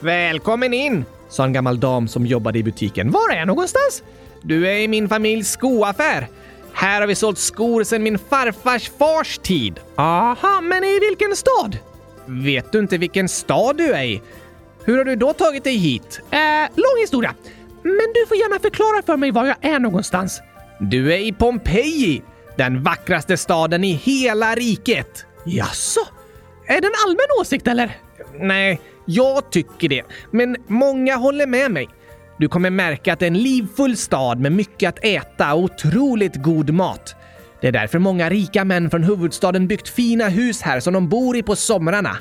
Välkommen 0.00 0.74
in, 0.74 1.04
sa 1.28 1.44
en 1.44 1.52
gammal 1.52 1.80
dam 1.80 2.08
som 2.08 2.26
jobbade 2.26 2.58
i 2.58 2.62
butiken. 2.62 3.10
Var 3.10 3.30
är 3.32 3.38
jag 3.38 3.46
någonstans? 3.46 4.02
Du 4.42 4.68
är 4.68 4.78
i 4.78 4.88
min 4.88 5.08
familjs 5.08 5.50
skoaffär. 5.50 6.28
Här 6.72 7.00
har 7.00 7.08
vi 7.08 7.14
sålt 7.14 7.38
skor 7.38 7.84
sedan 7.84 8.02
min 8.02 8.18
farfars 8.18 8.90
fars 8.98 9.38
tid. 9.38 9.80
Aha, 9.96 10.60
men 10.60 10.84
i 10.84 10.98
vilken 10.98 11.36
stad? 11.36 11.78
Vet 12.26 12.72
du 12.72 12.78
inte 12.78 12.98
vilken 12.98 13.28
stad 13.28 13.76
du 13.76 13.92
är 13.92 14.04
i? 14.04 14.22
Hur 14.84 14.98
har 14.98 15.04
du 15.04 15.16
då 15.16 15.32
tagit 15.32 15.64
dig 15.64 15.76
hit? 15.76 16.20
Eh, 16.30 16.38
lång 16.74 17.00
historia. 17.00 17.34
Men 17.82 18.12
du 18.14 18.26
får 18.28 18.36
gärna 18.36 18.58
förklara 18.58 19.02
för 19.06 19.16
mig 19.16 19.30
var 19.30 19.46
jag 19.46 19.56
är 19.60 19.78
någonstans. 19.78 20.42
Du 20.80 21.12
är 21.12 21.18
i 21.18 21.32
Pompeji, 21.32 22.22
den 22.56 22.82
vackraste 22.82 23.36
staden 23.36 23.84
i 23.84 23.92
hela 23.92 24.54
riket. 24.54 25.26
Jaså? 25.44 26.00
Är 26.66 26.80
det 26.80 26.86
en 26.86 26.92
allmän 27.06 27.26
åsikt 27.40 27.68
eller? 27.68 27.96
Nej, 28.38 28.80
jag 29.04 29.50
tycker 29.50 29.88
det. 29.88 30.02
Men 30.30 30.56
många 30.66 31.16
håller 31.16 31.46
med 31.46 31.70
mig. 31.70 31.88
Du 32.38 32.48
kommer 32.48 32.70
märka 32.70 33.12
att 33.12 33.18
det 33.18 33.24
är 33.24 33.30
en 33.30 33.42
livfull 33.42 33.96
stad 33.96 34.40
med 34.40 34.52
mycket 34.52 34.88
att 34.88 35.04
äta 35.04 35.54
och 35.54 35.62
otroligt 35.62 36.36
god 36.36 36.70
mat. 36.70 37.16
Det 37.60 37.68
är 37.68 37.72
därför 37.72 37.98
många 37.98 38.30
rika 38.30 38.64
män 38.64 38.90
från 38.90 39.02
huvudstaden 39.02 39.66
byggt 39.68 39.88
fina 39.88 40.28
hus 40.28 40.62
här 40.62 40.80
som 40.80 40.92
de 40.92 41.08
bor 41.08 41.36
i 41.36 41.42
på 41.42 41.56
somrarna. 41.56 42.16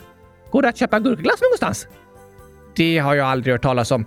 Går 0.51 0.61
det 0.61 0.69
att 0.69 0.77
köpa 0.77 0.99
gurkglass 0.99 1.41
någonstans? 1.41 1.87
Det 2.75 2.97
har 2.97 3.15
jag 3.15 3.27
aldrig 3.27 3.53
hört 3.53 3.61
talas 3.61 3.91
om. 3.91 4.05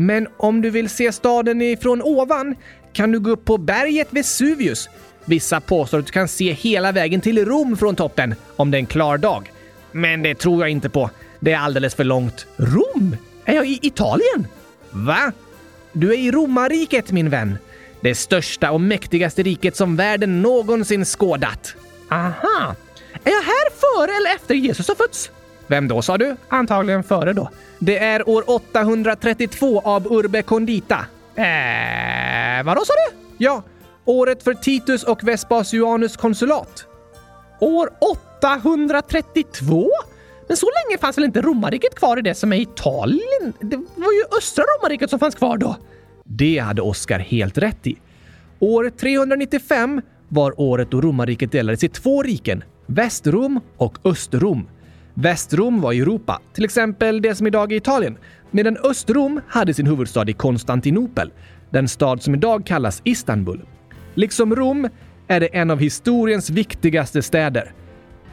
Men 0.00 0.28
om 0.36 0.62
du 0.62 0.70
vill 0.70 0.88
se 0.88 1.12
staden 1.12 1.62
ifrån 1.62 2.02
ovan 2.02 2.56
kan 2.92 3.12
du 3.12 3.20
gå 3.20 3.30
upp 3.30 3.44
på 3.44 3.58
berget 3.58 4.08
Vesuvius. 4.10 4.88
Vissa 5.24 5.60
påstår 5.60 5.98
att 5.98 6.06
du 6.06 6.12
kan 6.12 6.28
se 6.28 6.52
hela 6.52 6.92
vägen 6.92 7.20
till 7.20 7.44
Rom 7.44 7.76
från 7.76 7.96
toppen 7.96 8.34
om 8.56 8.70
det 8.70 8.76
är 8.76 8.78
en 8.78 8.86
klar 8.86 9.18
dag. 9.18 9.52
Men 9.92 10.22
det 10.22 10.34
tror 10.34 10.62
jag 10.62 10.70
inte 10.70 10.88
på. 10.88 11.10
Det 11.40 11.52
är 11.52 11.58
alldeles 11.58 11.94
för 11.94 12.04
långt. 12.04 12.46
Rom? 12.56 13.16
Är 13.44 13.54
jag 13.54 13.66
i 13.66 13.78
Italien? 13.82 14.46
Va? 14.90 15.32
Du 15.92 16.12
är 16.14 16.18
i 16.18 16.30
romarriket, 16.30 17.12
min 17.12 17.30
vän. 17.30 17.58
Det 18.00 18.14
största 18.14 18.70
och 18.70 18.80
mäktigaste 18.80 19.42
riket 19.42 19.76
som 19.76 19.96
världen 19.96 20.42
någonsin 20.42 21.04
skådat. 21.04 21.74
Aha. 22.10 22.74
Är 23.24 23.30
jag 23.30 23.42
här 23.42 23.70
före 23.70 24.16
eller 24.16 24.36
efter 24.36 24.54
Jesus 24.54 24.88
har 24.88 24.94
fötts? 24.94 25.30
Vem 25.68 25.88
då, 25.88 26.02
sa 26.02 26.18
du? 26.18 26.36
Antagligen 26.48 27.02
före 27.02 27.32
då. 27.32 27.50
Det 27.78 27.98
är 27.98 28.28
år 28.28 28.44
832 28.46 29.80
av 29.80 30.12
Urbe 30.12 30.42
Condita. 30.42 31.06
Eh, 31.34 32.64
vadå 32.64 32.84
sa 32.84 32.92
du? 32.92 33.16
Ja, 33.38 33.62
året 34.04 34.42
för 34.42 34.54
Titus 34.54 35.04
och 35.04 35.28
Vespasianus 35.28 36.16
konsulat. 36.16 36.86
År 37.60 37.90
832? 38.00 39.88
Men 40.48 40.56
så 40.56 40.66
länge 40.66 40.98
fanns 40.98 41.18
väl 41.18 41.24
inte 41.24 41.40
romarriket 41.40 41.94
kvar 41.94 42.18
i 42.18 42.22
det 42.22 42.34
som 42.34 42.52
är 42.52 42.56
Italien? 42.56 43.52
Det 43.60 43.76
var 43.76 44.12
ju 44.12 44.38
östra 44.38 44.64
romarriket 44.64 45.10
som 45.10 45.18
fanns 45.18 45.34
kvar 45.34 45.56
då. 45.56 45.76
Det 46.24 46.58
hade 46.58 46.82
Oskar 46.82 47.18
helt 47.18 47.58
rätt 47.58 47.86
i. 47.86 47.96
År 48.58 48.90
395 48.90 50.02
var 50.28 50.60
året 50.60 50.90
då 50.90 51.00
romarriket 51.00 51.52
delades 51.52 51.84
i 51.84 51.88
två 51.88 52.22
riken, 52.22 52.64
Västrom 52.86 53.60
och 53.76 53.98
Östrom. 54.04 54.68
Västrom 55.20 55.80
var 55.80 55.92
i 55.92 56.00
Europa, 56.00 56.40
till 56.52 56.64
exempel 56.64 57.22
det 57.22 57.34
som 57.34 57.46
idag 57.46 57.72
är 57.72 57.76
Italien, 57.76 58.16
medan 58.50 58.76
Östrom 58.76 59.40
hade 59.48 59.74
sin 59.74 59.86
huvudstad 59.86 60.30
i 60.30 60.32
Konstantinopel, 60.32 61.32
den 61.70 61.88
stad 61.88 62.22
som 62.22 62.34
idag 62.34 62.66
kallas 62.66 63.00
Istanbul. 63.04 63.62
Liksom 64.14 64.56
Rom 64.56 64.88
är 65.28 65.40
det 65.40 65.46
en 65.46 65.70
av 65.70 65.78
historiens 65.78 66.50
viktigaste 66.50 67.22
städer. 67.22 67.72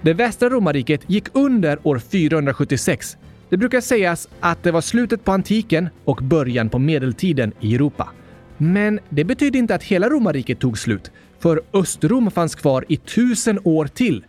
Det 0.02 0.14
västra 0.14 0.50
romarriket 0.50 1.02
gick 1.10 1.26
under 1.34 1.88
år 1.88 2.00
476. 2.00 3.18
Det 3.50 3.58
brukar 3.58 3.82
sägas 3.82 4.30
att 4.40 4.64
det 4.64 4.72
var 4.72 4.82
slutet 4.82 5.24
på 5.24 5.32
antiken 5.32 5.90
och 6.04 6.20
början 6.24 6.70
på 6.70 6.80
medeltiden 6.80 7.52
i 7.60 7.76
Europa. 7.76 8.10
Men 8.58 9.00
det 9.10 9.24
betyder 9.24 9.60
inte 9.60 9.76
att 9.76 9.84
hela 9.84 10.10
romarriket 10.10 10.60
tog 10.60 10.78
slut, 10.78 11.12
för 11.40 11.62
Östrom 11.74 12.32
fanns 12.32 12.56
kvar 12.56 12.86
i 12.88 12.98
tusen 12.98 13.60
år 13.64 13.86
till 13.86 14.26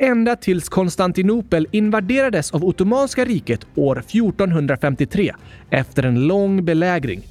ända 0.00 0.36
tills 0.36 0.68
Konstantinopel 0.68 1.66
invaderades 1.70 2.50
av 2.50 2.64
Ottomanska 2.64 3.24
riket 3.24 3.66
år 3.74 3.98
1453 3.98 5.34
efter 5.70 6.02
en 6.02 6.26
lång 6.26 6.64
belägring. 6.64 7.22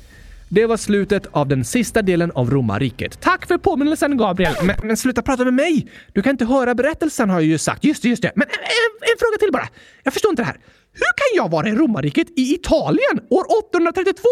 Det 0.49 0.65
var 0.65 0.77
slutet 0.77 1.27
av 1.31 1.47
den 1.47 1.65
sista 1.65 2.01
delen 2.01 2.31
av 2.31 2.49
romarriket. 2.49 3.21
Tack 3.21 3.47
för 3.47 3.57
påminnelsen, 3.57 4.17
Gabriel. 4.17 4.53
Men, 4.63 4.75
men, 4.83 4.97
sluta 4.97 5.21
prata 5.21 5.43
med 5.43 5.53
mig! 5.53 5.91
Du 6.13 6.21
kan 6.21 6.31
inte 6.31 6.45
höra 6.45 6.75
berättelsen 6.75 7.29
har 7.29 7.39
jag 7.39 7.47
ju 7.47 7.57
sagt. 7.57 7.83
Just 7.83 8.03
det, 8.03 8.09
just 8.09 8.21
det. 8.21 8.31
Men 8.35 8.47
en, 8.47 8.53
en, 8.53 9.11
en 9.13 9.19
fråga 9.19 9.37
till 9.39 9.51
bara. 9.51 9.67
Jag 10.03 10.13
förstår 10.13 10.29
inte 10.29 10.41
det 10.41 10.45
här. 10.45 10.57
Hur 10.93 11.01
kan 11.01 11.43
jag 11.43 11.51
vara 11.51 11.69
i 11.69 11.71
romarriket 11.71 12.27
i 12.29 12.53
Italien 12.53 13.19
år 13.29 13.45
832? 13.73 14.23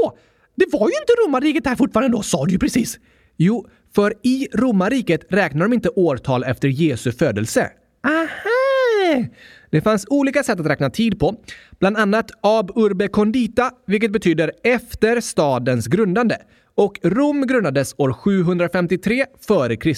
Det 0.55 0.65
var 0.71 0.89
ju 0.89 0.95
inte 1.01 1.13
romarriket 1.25 1.65
här 1.65 1.75
fortfarande 1.75 2.17
då, 2.17 2.23
sa 2.23 2.45
du 2.45 2.51
ju 2.51 2.59
precis. 2.59 2.99
Jo, 3.37 3.67
för 3.95 4.13
i 4.23 4.47
romarriket 4.53 5.21
räknar 5.29 5.65
de 5.65 5.73
inte 5.73 5.89
årtal 5.89 6.43
efter 6.43 6.67
Jesu 6.67 7.11
födelse. 7.11 7.71
Aha! 8.07 9.23
Det 9.69 9.81
fanns 9.81 10.05
olika 10.09 10.43
sätt 10.43 10.59
att 10.59 10.65
räkna 10.65 10.89
tid 10.89 11.19
på, 11.19 11.35
bland 11.79 11.97
annat 11.97 12.31
ab 12.41 12.71
urbe 12.75 13.07
condita, 13.07 13.71
vilket 13.87 14.11
betyder 14.11 14.51
efter 14.63 15.21
stadens 15.21 15.87
grundande. 15.87 16.37
Och 16.75 16.99
Rom 17.03 17.47
grundades 17.47 17.95
år 17.97 18.13
753 18.13 19.25
f.Kr. 19.49 19.91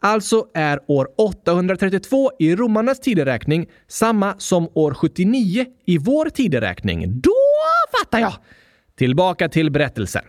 Alltså 0.00 0.46
är 0.54 0.80
år 0.86 1.08
832 1.16 2.30
i 2.38 2.56
romarnas 2.56 3.00
tideräkning 3.00 3.66
samma 3.88 4.34
som 4.38 4.68
år 4.74 4.94
79 4.94 5.66
i 5.86 5.98
vår 5.98 6.30
tideräkning. 6.30 7.20
Då 7.20 7.34
fattar 7.98 8.18
jag! 8.18 8.32
Tillbaka 8.98 9.48
till 9.48 9.70
berättelsen. 9.70 10.22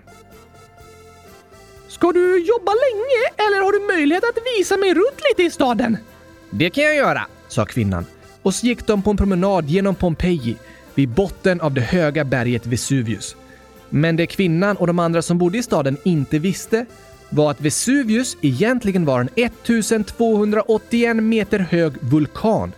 Ska 1.88 2.12
du 2.12 2.46
jobba 2.46 2.72
länge 2.72 3.48
eller 3.48 3.62
har 3.62 3.72
du 3.72 3.96
möjlighet 3.96 4.24
att 4.24 4.38
visa 4.58 4.78
mig 4.78 4.94
runt 4.94 5.22
lite 5.30 5.44
i 5.44 5.52
staden? 5.52 5.98
Det 6.50 6.70
kan 6.70 6.84
jag 6.84 6.96
göra, 6.96 7.27
sa 7.48 7.66
kvinnan 7.66 8.06
och 8.48 8.54
så 8.54 8.66
gick 8.66 8.88
de 8.88 9.01
på 9.01 9.10
en 9.10 9.18
promenad 9.18 9.70
genom 9.70 9.96
Pompeji 9.96 10.56
vid 10.96 11.10
botten 11.10 11.62
av 11.62 11.74
det 11.74 11.82
höga 11.82 12.24
berget 12.24 12.66
Vesuvius. 12.66 13.36
Men 13.89 14.16
det 14.16 14.27
kvinnan 14.27 14.77
och 14.77 14.88
de 14.88 15.00
andra 15.00 15.22
som 15.22 15.38
bodde 15.38 15.58
i 15.58 15.63
staden 15.63 15.98
inte 16.04 16.39
visste 16.39 16.86
var 17.30 17.51
att 17.51 17.62
Vesuvius 17.62 18.38
egentligen 18.42 19.06
var 19.06 19.22
en 19.22 19.30
1281 19.36 21.16
meter 21.16 21.60
hög 21.60 21.94
vulkan. 22.01 22.72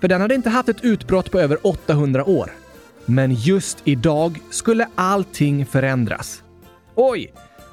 För 0.00 0.08
den 0.08 0.20
hade 0.20 0.34
inte 0.34 0.50
haft 0.50 0.68
ett 0.68 0.84
utbrott 0.84 1.30
på 1.30 1.40
över 1.40 1.66
800 1.66 2.24
år. 2.24 2.52
Men 3.04 3.34
just 3.34 3.78
idag 3.84 4.40
skulle 4.50 4.88
allting 4.94 5.66
förändras. 5.66 6.42
Oj! 6.94 7.32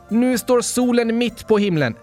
Nu 0.09 0.37
står 0.37 0.61
solen 0.61 1.17
mitt 1.17 1.47
på 1.47 1.57
himlen. 1.57 1.95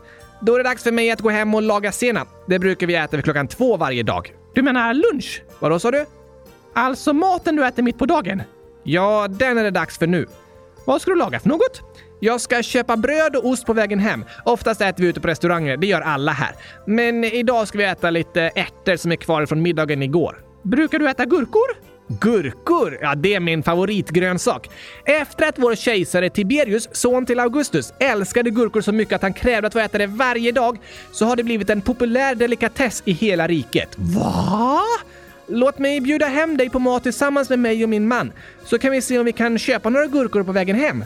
Då 0.45 0.55
är 0.55 0.59
det 0.59 0.65
dags 0.65 0.83
för 0.83 0.93
mig 0.93 1.11
att 1.11 1.21
gå 1.21 1.31
hem 1.31 1.55
och 1.55 1.63
laga 1.63 1.93
senap. 1.93 2.29
Det 2.47 2.59
brukar 2.59 2.87
vi 2.87 2.95
äta 2.95 3.17
vid 3.17 3.25
klockan 3.25 3.49
två 3.49 3.77
varje 3.77 4.03
dag. 4.03 4.35
Du 4.55 4.63
menar 4.63 4.95
lunch? 4.95 5.43
Vadå 5.59 5.79
sa 5.79 5.91
du? 5.91 6.07
Alltså 6.75 7.13
maten 7.13 7.57
du 7.57 7.67
äter 7.67 7.83
mitt 7.83 7.99
på 7.99 8.07
dagen? 8.07 8.43
Ja, 8.83 9.27
den 9.31 9.59
är 9.59 9.65
det 9.65 9.71
dags 9.71 9.99
för 9.99 10.07
nu. 10.07 10.27
Vad 10.85 11.03
ska 11.03 11.11
du 11.11 11.17
laga 11.17 11.41
för 11.41 11.49
något? 11.49 11.83
Jag 12.21 12.41
ska 12.41 12.63
köpa 12.63 12.97
bröd 12.97 13.37
och 13.37 13.47
ost 13.47 13.67
på 13.67 13.73
vägen 13.73 13.99
hem. 13.99 14.25
Oftast 14.45 14.81
äter 14.81 15.03
vi 15.03 15.09
ute 15.09 15.21
på 15.21 15.29
restauranger, 15.29 15.77
det 15.77 15.87
gör 15.87 16.01
alla 16.01 16.33
här. 16.33 16.55
Men 16.87 17.25
idag 17.25 17.69
ska 17.69 17.79
vi 17.79 17.85
äta 17.85 18.11
lite 18.11 18.43
ärtor 18.43 18.97
som 18.97 19.13
är 19.13 19.17
kvar 19.17 19.47
från 19.47 19.63
middagen 19.63 20.03
igår. 20.03 20.41
Brukar 20.63 20.99
du 20.99 21.09
äta 21.11 21.25
gurkor? 21.25 21.92
Gurkor? 22.09 22.99
Ja, 23.03 23.15
det 23.15 23.35
är 23.35 23.41
min 23.41 23.63
favoritgrönsak. 23.63 24.71
Efter 25.05 25.49
att 25.49 25.59
vår 25.59 25.75
kejsare 25.75 26.31
Tiberius, 26.31 26.89
son 26.93 27.27
till 27.27 27.41
Augustus, 27.41 27.93
älskade 27.99 28.51
gurkor 28.51 28.81
så 28.81 28.93
mycket 28.93 29.15
att 29.15 29.23
han 29.23 29.33
krävde 29.33 29.67
att 29.67 29.73
få 29.73 29.79
äta 29.79 29.99
det 29.99 30.07
varje 30.07 30.53
dag 30.53 30.79
så 31.13 31.25
har 31.25 31.37
det 31.37 31.45
blivit 31.45 31.71
en 31.71 31.81
populär 31.81 32.35
delikatess 32.35 33.03
i 33.05 33.13
hela 33.13 33.47
riket. 33.49 33.89
Va? 33.97 34.81
Låt 35.47 35.79
mig 35.79 36.01
bjuda 36.01 36.27
hem 36.27 36.57
dig 36.57 36.71
på 36.71 36.79
mat 36.79 37.03
tillsammans 37.03 37.51
med 37.51 37.59
mig 37.59 37.85
och 37.85 37.91
min 37.91 38.09
man, 38.09 38.33
så 38.65 38.79
kan 38.79 38.93
vi 38.93 39.03
se 39.03 39.19
om 39.19 39.25
vi 39.25 39.33
kan 39.33 39.59
köpa 39.59 39.91
några 39.91 40.07
gurkor 40.07 40.43
på 40.43 40.53
vägen 40.53 40.77
hem. 40.77 41.05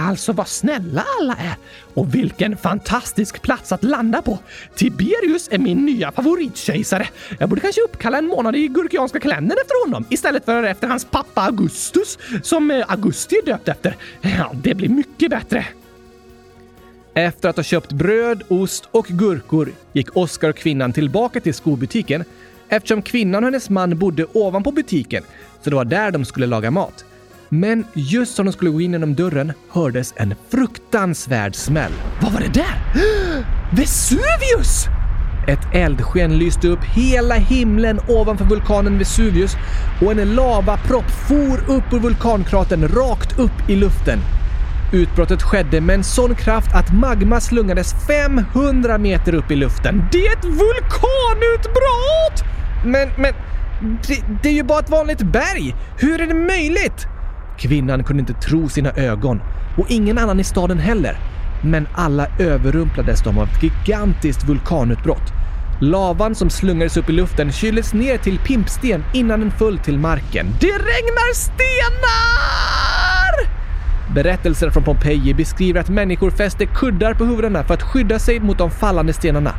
Alltså 0.00 0.32
vad 0.32 0.48
snälla 0.48 1.04
alla 1.20 1.32
är! 1.32 1.56
Och 1.94 2.14
vilken 2.14 2.56
fantastisk 2.56 3.42
plats 3.42 3.72
att 3.72 3.84
landa 3.84 4.22
på! 4.22 4.38
Tiberius 4.74 5.48
är 5.50 5.58
min 5.58 5.86
nya 5.86 6.12
favoritkejsare. 6.12 7.08
Jag 7.38 7.48
borde 7.48 7.60
kanske 7.60 7.80
uppkalla 7.80 8.18
en 8.18 8.26
månad 8.26 8.56
i 8.56 8.68
gurkianska 8.68 9.20
kalendern 9.20 9.58
efter 9.62 9.86
honom 9.86 10.04
istället 10.10 10.44
för 10.44 10.62
efter 10.62 10.88
hans 10.88 11.04
pappa 11.04 11.40
Augustus 11.40 12.18
som 12.42 12.70
eh, 12.70 12.84
Augusti 12.88 13.36
är 13.36 13.46
döpt 13.46 13.68
efter. 13.68 13.96
Ja, 14.20 14.50
det 14.54 14.74
blir 14.74 14.88
mycket 14.88 15.30
bättre. 15.30 15.66
Efter 17.14 17.48
att 17.48 17.56
ha 17.56 17.62
köpt 17.62 17.92
bröd, 17.92 18.42
ost 18.48 18.88
och 18.90 19.06
gurkor 19.06 19.72
gick 19.92 20.16
Oskar 20.16 20.50
och 20.50 20.56
kvinnan 20.56 20.92
tillbaka 20.92 21.40
till 21.40 21.54
skobutiken 21.54 22.24
eftersom 22.68 23.02
kvinnan 23.02 23.44
och 23.44 23.50
hennes 23.50 23.70
man 23.70 23.98
bodde 23.98 24.26
ovanpå 24.32 24.72
butiken, 24.72 25.22
så 25.62 25.70
det 25.70 25.76
var 25.76 25.84
där 25.84 26.10
de 26.10 26.24
skulle 26.24 26.46
laga 26.46 26.70
mat. 26.70 27.04
Men 27.48 27.84
just 27.94 28.34
som 28.34 28.46
de 28.46 28.52
skulle 28.52 28.70
gå 28.70 28.80
in 28.80 28.92
genom 28.92 29.14
dörren 29.14 29.52
hördes 29.70 30.14
en 30.16 30.34
fruktansvärd 30.50 31.54
smäll. 31.54 31.92
Vad 32.22 32.32
var 32.32 32.40
det 32.40 32.54
där? 32.54 32.78
Vesuvius! 33.76 34.86
Ett 35.48 35.74
eldsken 35.74 36.38
lyste 36.38 36.68
upp 36.68 36.84
hela 36.84 37.34
himlen 37.34 38.00
ovanför 38.08 38.44
vulkanen 38.44 38.98
Vesuvius 38.98 39.56
och 40.02 40.12
en 40.12 40.34
lavapropp 40.34 41.10
for 41.10 41.76
upp 41.76 41.92
ur 41.92 41.98
vulkankratern 41.98 42.88
rakt 42.88 43.38
upp 43.38 43.68
i 43.68 43.76
luften. 43.76 44.18
Utbrottet 44.92 45.42
skedde 45.42 45.80
med 45.80 45.94
en 45.94 46.04
sån 46.04 46.34
kraft 46.34 46.74
att 46.74 46.92
magma 46.92 47.40
slungades 47.40 47.94
500 48.06 48.98
meter 48.98 49.34
upp 49.34 49.50
i 49.50 49.56
luften. 49.56 50.04
Det 50.12 50.26
är 50.26 50.32
ett 50.32 50.44
vulkanutbrott! 50.44 52.44
Men, 52.84 53.08
men, 53.16 53.34
det, 54.06 54.22
det 54.42 54.48
är 54.48 54.54
ju 54.54 54.62
bara 54.62 54.78
ett 54.78 54.90
vanligt 54.90 55.22
berg! 55.22 55.74
Hur 55.98 56.20
är 56.20 56.26
det 56.26 56.34
möjligt? 56.34 57.06
Kvinnan 57.58 58.04
kunde 58.04 58.20
inte 58.20 58.34
tro 58.34 58.68
sina 58.68 58.90
ögon 58.90 59.40
och 59.78 59.90
ingen 59.90 60.18
annan 60.18 60.40
i 60.40 60.44
staden 60.44 60.78
heller. 60.78 61.16
Men 61.64 61.88
alla 61.94 62.26
överrumplades 62.38 63.22
de 63.22 63.38
av 63.38 63.48
ett 63.48 63.62
gigantiskt 63.62 64.48
vulkanutbrott. 64.48 65.32
Lavan 65.80 66.34
som 66.34 66.50
slungades 66.50 66.96
upp 66.96 67.10
i 67.10 67.12
luften 67.12 67.52
kyldes 67.52 67.94
ner 67.94 68.18
till 68.18 68.38
pimpsten 68.38 69.04
innan 69.14 69.40
den 69.40 69.50
föll 69.50 69.78
till 69.78 69.98
marken. 69.98 70.46
Det 70.60 70.72
regnar 70.72 71.34
stenar! 71.34 72.87
Berättelser 74.14 74.70
från 74.70 74.82
Pompeji 74.82 75.34
beskriver 75.34 75.80
att 75.80 75.88
människor 75.88 76.30
fäste 76.30 76.66
kuddar 76.66 77.14
på 77.14 77.24
huvudena 77.24 77.64
för 77.64 77.74
att 77.74 77.82
skydda 77.82 78.18
sig 78.18 78.40
mot 78.40 78.58
de 78.58 78.70
fallande 78.70 79.12
stenarna. 79.12 79.54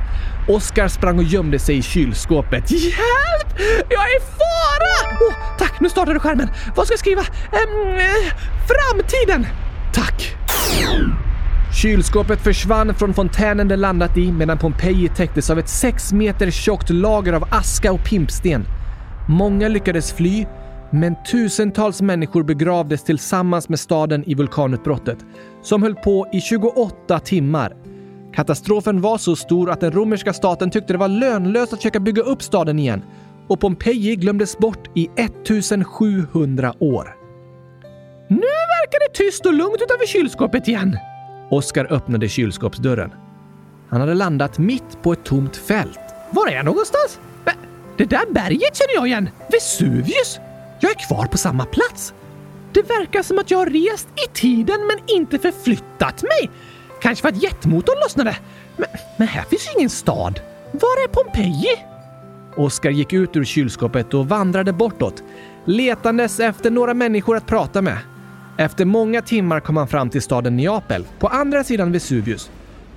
Oskar 0.48 0.88
sprang 0.88 1.18
och 1.18 1.24
gömde 1.24 1.60
sig 1.60 1.78
i 1.78 1.82
kylskåpet. 1.82 2.72
Hjälp! 2.72 3.60
Jag 3.90 4.04
är 4.04 4.18
i 4.18 4.20
fara! 4.20 5.18
Oh, 5.20 5.58
tack, 5.58 5.80
nu 5.80 5.90
startade 5.90 6.20
skärmen. 6.20 6.50
Vad 6.76 6.86
ska 6.86 6.94
jag 6.94 7.00
skriva? 7.00 7.22
Ehm, 7.22 8.00
eh, 8.00 8.34
framtiden! 8.68 9.48
Tack! 9.94 10.36
Kylskåpet 11.82 12.42
försvann 12.42 12.96
från 12.96 13.14
fontänen 13.14 13.68
det 13.68 13.76
landat 13.76 14.18
i 14.18 14.32
medan 14.32 14.58
Pompeji 14.58 15.10
täcktes 15.10 15.50
av 15.50 15.60
ett 15.60 15.70
sex 15.70 16.14
meter 16.14 16.52
tjockt 16.52 16.90
lager 16.90 17.34
av 17.34 17.48
aska 17.52 17.92
och 17.92 18.04
pimpsten. 18.04 18.66
Många 19.28 19.68
lyckades 19.68 20.14
fly, 20.14 20.46
men 20.92 21.16
tusentals 21.24 22.02
människor 22.02 22.44
begravdes 22.44 23.04
tillsammans 23.04 23.70
med 23.70 23.80
staden 23.80 24.24
i 24.30 24.34
vulkanutbrottet, 24.34 25.18
som 25.62 25.84
höll 25.84 25.96
på 25.96 26.28
i 26.34 26.42
28 26.42 27.20
timmar. 27.20 27.76
Katastrofen 28.34 29.02
var 29.02 29.18
så 29.18 29.36
stor 29.36 29.70
att 29.70 29.82
den 29.82 29.92
romerska 29.92 30.34
staten 30.34 30.70
tyckte 30.70 30.94
det 30.94 31.00
var 31.00 31.08
lönlöst 31.08 31.74
att 31.74 31.80
försöka 31.80 32.00
bygga 32.00 32.22
upp 32.22 32.44
staden 32.44 32.80
igen 32.80 33.04
och 33.48 33.60
Pompeji 33.60 34.16
glömdes 34.16 34.58
bort 34.58 34.90
i 34.96 35.10
1700 35.16 36.74
år. 36.80 37.16
Nu 38.28 38.38
verkar 38.38 39.00
det 39.00 39.14
tyst 39.14 39.46
och 39.46 39.54
lugnt 39.54 39.82
utanför 39.82 40.08
kylskåpet 40.08 40.68
igen. 40.68 40.98
Oskar 41.52 41.94
öppnade 41.94 42.30
kylskåpsdörren. 42.30 43.12
Han 43.90 44.02
hade 44.02 44.14
landat 44.14 44.58
mitt 44.58 45.02
på 45.02 45.14
ett 45.14 45.24
tomt 45.24 45.56
fält. 45.56 46.00
Var 46.32 46.48
är 46.48 46.56
jag 46.56 46.66
någonstans? 46.66 47.20
Det 47.98 48.06
där 48.06 48.34
berget 48.34 48.76
känner 48.76 48.94
jag 48.96 49.08
igen! 49.08 49.30
Vesuvius! 49.52 50.40
Jag 50.80 50.92
är 50.92 51.08
kvar 51.08 51.26
på 51.26 51.38
samma 51.38 51.66
plats. 51.66 52.14
Det 52.74 52.82
verkar 52.82 53.24
som 53.24 53.40
att 53.40 53.52
jag 53.52 53.58
har 53.58 53.66
rest 53.66 54.08
i 54.28 54.34
tiden 54.34 54.88
men 54.88 55.16
inte 55.18 55.40
förflyttat 55.40 56.24
mig. 56.24 56.50
Kanske 57.02 57.22
för 57.22 57.30
att 57.30 57.44
jetmotorn 57.44 58.00
lossnade. 58.04 58.38
Men, 58.78 58.88
men 59.18 59.28
här 59.28 59.44
finns 59.44 59.68
ju 59.68 59.80
ingen 59.80 59.90
stad. 59.90 60.40
Var 60.72 61.04
är 61.04 61.08
Pompeji? 61.08 61.86
Oskar 62.56 62.90
gick 62.90 63.14
ut 63.14 63.36
ur 63.36 63.44
kylskåpet 63.44 64.14
och 64.14 64.30
vandrade 64.30 64.74
bortåt, 64.74 65.24
letandes 65.66 66.40
efter 66.40 66.72
några 66.72 66.94
människor 66.94 67.38
att 67.38 67.48
prata 67.48 67.82
med. 67.82 67.98
Efter 68.58 68.86
många 68.86 69.22
timmar 69.22 69.60
kom 69.60 69.78
han 69.78 69.88
fram 69.88 70.10
till 70.10 70.22
staden 70.22 70.58
Neapel, 70.58 71.06
på 71.20 71.28
andra 71.28 71.64
sidan 71.64 71.92
Vesuvius. 71.92 72.52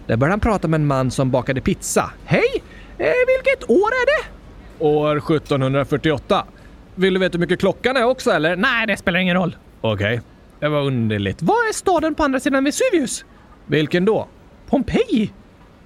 Där 0.07 0.16
började 0.16 0.33
han 0.33 0.40
prata 0.40 0.68
med 0.68 0.81
en 0.81 0.87
man 0.87 1.11
som 1.11 1.31
bakade 1.31 1.61
pizza. 1.61 2.11
Hej! 2.25 2.62
Eh, 2.99 3.07
vilket 3.27 3.71
år 3.71 3.88
är 3.88 4.07
det? 4.07 4.29
År 4.85 5.16
1748. 5.16 6.45
Vill 6.94 7.14
du 7.14 7.20
veta 7.20 7.33
hur 7.33 7.40
mycket 7.40 7.61
klockan 7.61 7.96
är 7.96 8.05
också 8.05 8.31
eller? 8.31 8.57
Nej, 8.57 8.87
det 8.87 8.96
spelar 8.96 9.20
ingen 9.20 9.37
roll. 9.37 9.57
Okej. 9.81 10.14
Okay. 10.14 10.20
Det 10.61 10.68
var 10.68 10.81
underligt. 10.81 11.42
Vad 11.42 11.57
är 11.57 11.72
staden 11.72 12.14
på 12.14 12.24
andra 12.24 12.40
sidan 12.40 12.64
Vesuvius? 12.64 13.24
Vilken 13.66 14.05
då? 14.05 14.28
Pompeji. 14.66 15.33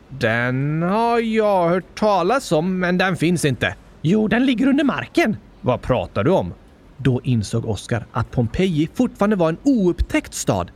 Den 0.09 0.83
har 0.83 1.19
jag 1.19 1.69
hört 1.69 1.99
talas 1.99 2.53
om, 2.53 2.79
men 2.81 2.99
den 2.99 3.17
finns 3.17 3.45
inte. 3.45 3.75
Jo, 4.03 4.29
den 4.29 4.47
ligger 4.47 4.67
under 4.67 4.85
marken. 4.85 5.37
Vad 5.61 5.83
pratar 5.83 6.25
du 6.25 6.31
om? 6.31 6.55
Då 6.97 7.21
insåg 7.25 7.67
Oskar 7.67 8.07
att 8.13 8.31
Pompeji 8.31 8.89
fortfarande 8.95 9.37
var 9.37 9.49
en 9.49 9.59
oupptäckt 9.63 10.35
stad. 10.35 10.71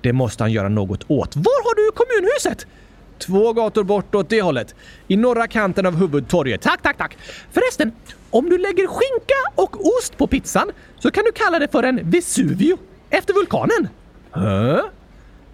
Det 0.00 0.12
måste 0.12 0.44
han 0.44 0.52
göra 0.52 0.68
något 0.68 1.04
åt. 1.10 1.36
Var 1.36 1.62
har 1.64 1.74
du 1.74 1.92
kommunhuset? 1.92 2.66
Två 3.26 3.52
gator 3.52 3.84
bort 3.84 4.14
åt 4.14 4.28
det 4.28 4.42
hållet. 4.42 4.74
I 5.08 5.16
norra 5.16 5.46
kanten 5.46 5.86
av 5.86 5.96
huvudtorget. 5.96 6.62
Tack, 6.62 6.82
tack, 6.82 6.98
tack. 6.98 7.16
Förresten, 7.52 7.92
om 8.30 8.50
du 8.50 8.58
lägger 8.58 8.86
skinka 8.86 9.62
och 9.62 9.86
ost 9.86 10.18
på 10.18 10.26
pizzan 10.26 10.70
så 10.98 11.10
kan 11.10 11.24
du 11.24 11.32
kalla 11.32 11.58
det 11.58 11.68
för 11.68 11.82
en 11.82 12.10
Vesuvio. 12.10 12.78
Efter 13.10 13.34
vulkanen. 13.34 13.88
Hä? 14.32 14.82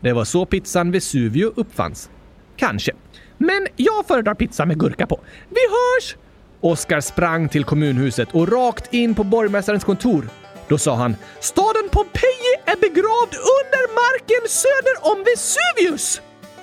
Det 0.00 0.12
var 0.12 0.24
så 0.24 0.46
pizzan 0.46 0.90
Vesuvio 0.90 1.52
uppfanns. 1.57 2.11
Kanske. 2.57 2.92
Men 3.38 3.66
jag 3.76 4.07
föredrar 4.07 4.35
pizza 4.35 4.64
med 4.64 4.81
gurka 4.81 5.07
på. 5.07 5.20
Vi 5.48 5.61
hörs! 5.70 6.16
Oskar 6.61 7.00
sprang 7.00 7.48
till 7.48 7.64
kommunhuset 7.64 8.28
och 8.33 8.52
rakt 8.52 8.94
in 8.94 9.14
på 9.14 9.24
borgmästarens 9.24 9.85
kontor. 9.85 10.28
Då 10.68 10.78
sa 10.78 10.94
han 10.94 11.16
“Staden 11.40 11.88
Pompeji 11.90 12.52
är 12.64 12.81
begravd 12.81 13.35
under 13.59 13.94
marken 13.94 14.48
söder 14.48 15.12
om 15.12 15.24
Vesuvius!” 15.24 16.20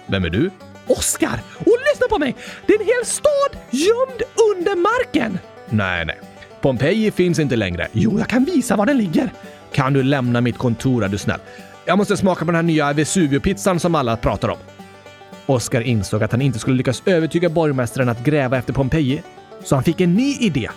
Vem 0.08 0.26
är 0.26 0.30
du? 0.30 0.52
Oskar! 0.88 1.40
Och 1.60 1.78
lyssna 1.94 2.08
på 2.10 2.20
mig! 2.20 2.36
Det 2.66 2.74
är 2.74 2.80
en 2.80 2.86
hel 2.86 3.06
stad 3.06 3.62
gömd 3.72 4.22
under 4.52 4.76
marken! 4.76 5.40
Nej, 5.70 6.06
nej. 6.06 6.20
Pompeji 6.62 7.12
finns 7.12 7.40
inte 7.40 7.56
längre. 7.56 7.88
Jo, 7.92 8.20
jag 8.20 8.28
kan 8.28 8.46
visa 8.46 8.76
var 8.76 8.86
den 8.86 8.98
ligger. 8.98 9.30
Kan 9.72 9.94
du 9.94 10.04
lämna 10.04 10.42
mitt 10.42 10.58
kontor 10.58 11.04
är 11.04 11.08
du 11.08 11.18
snäll? 11.18 11.40
Jag 11.86 11.98
måste 11.98 12.18
smaka 12.18 12.40
på 12.40 12.46
den 12.46 12.56
här 12.56 12.64
nya 12.64 12.94
Vesuvio-pizzan 12.94 13.80
som 13.80 13.96
alla 13.96 14.18
pratar 14.18 14.50
om. 14.50 14.58
Oskar 15.46 15.82
insåg 15.82 16.24
att 16.24 16.32
han 16.32 16.42
inte 16.42 16.60
skulle 16.60 16.78
lyckas 16.78 17.04
övertyga 17.06 17.50
borgmästaren 17.50 18.10
att 18.10 18.24
gräva 18.24 18.58
efter 18.58 18.74
Pompeji, 18.74 19.24
så 19.64 19.76
han 19.76 19.84
fick 19.84 20.02
en 20.02 20.14
ny 20.14 20.36
idé. 20.40 20.70